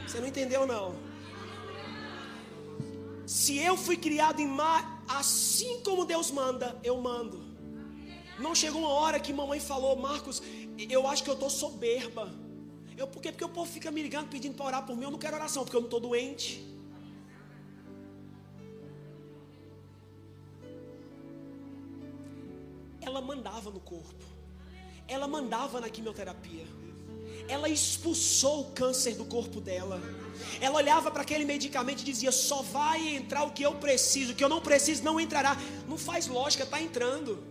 [0.04, 1.03] Você não entendeu, não?
[3.26, 7.42] Se eu fui criado em mar, assim como Deus manda, eu mando.
[8.38, 10.42] Não chegou uma hora que mamãe falou, Marcos,
[10.78, 12.32] eu acho que eu estou soberba.
[12.96, 13.30] Eu, por quê?
[13.32, 15.04] Porque o povo fica me ligando pedindo para orar por mim.
[15.04, 16.64] Eu não quero oração, porque eu não estou doente.
[23.00, 24.24] Ela mandava no corpo.
[25.06, 26.66] Ela mandava na quimioterapia
[27.48, 30.00] ela expulsou o câncer do corpo dela.
[30.60, 34.34] Ela olhava para aquele medicamento e dizia: só vai entrar o que eu preciso, o
[34.34, 35.56] que eu não preciso não entrará.
[35.88, 37.42] Não faz lógica, está entrando.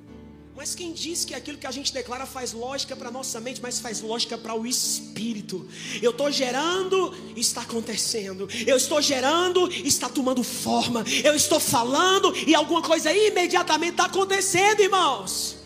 [0.56, 3.80] Mas quem diz que aquilo que a gente declara faz lógica para nossa mente, mas
[3.80, 5.68] faz lógica para o espírito?
[6.00, 8.48] Eu estou gerando, está acontecendo.
[8.68, 11.04] Eu estou gerando, está tomando forma.
[11.24, 15.64] Eu estou falando e alguma coisa imediatamente está acontecendo, irmãos.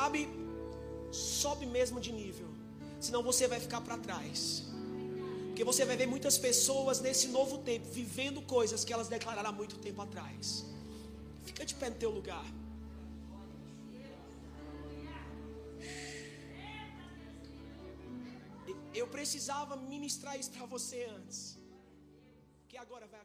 [0.00, 0.28] sabe,
[1.10, 2.39] sobe mesmo de nível.
[3.00, 4.64] Senão você vai ficar para trás.
[5.46, 9.52] Porque você vai ver muitas pessoas nesse novo tempo vivendo coisas que elas declararam há
[9.52, 10.64] muito tempo atrás.
[11.44, 12.44] Fica de pé no teu lugar.
[18.94, 21.58] Eu precisava ministrar isso para você antes.
[22.68, 23.19] Que agora vai.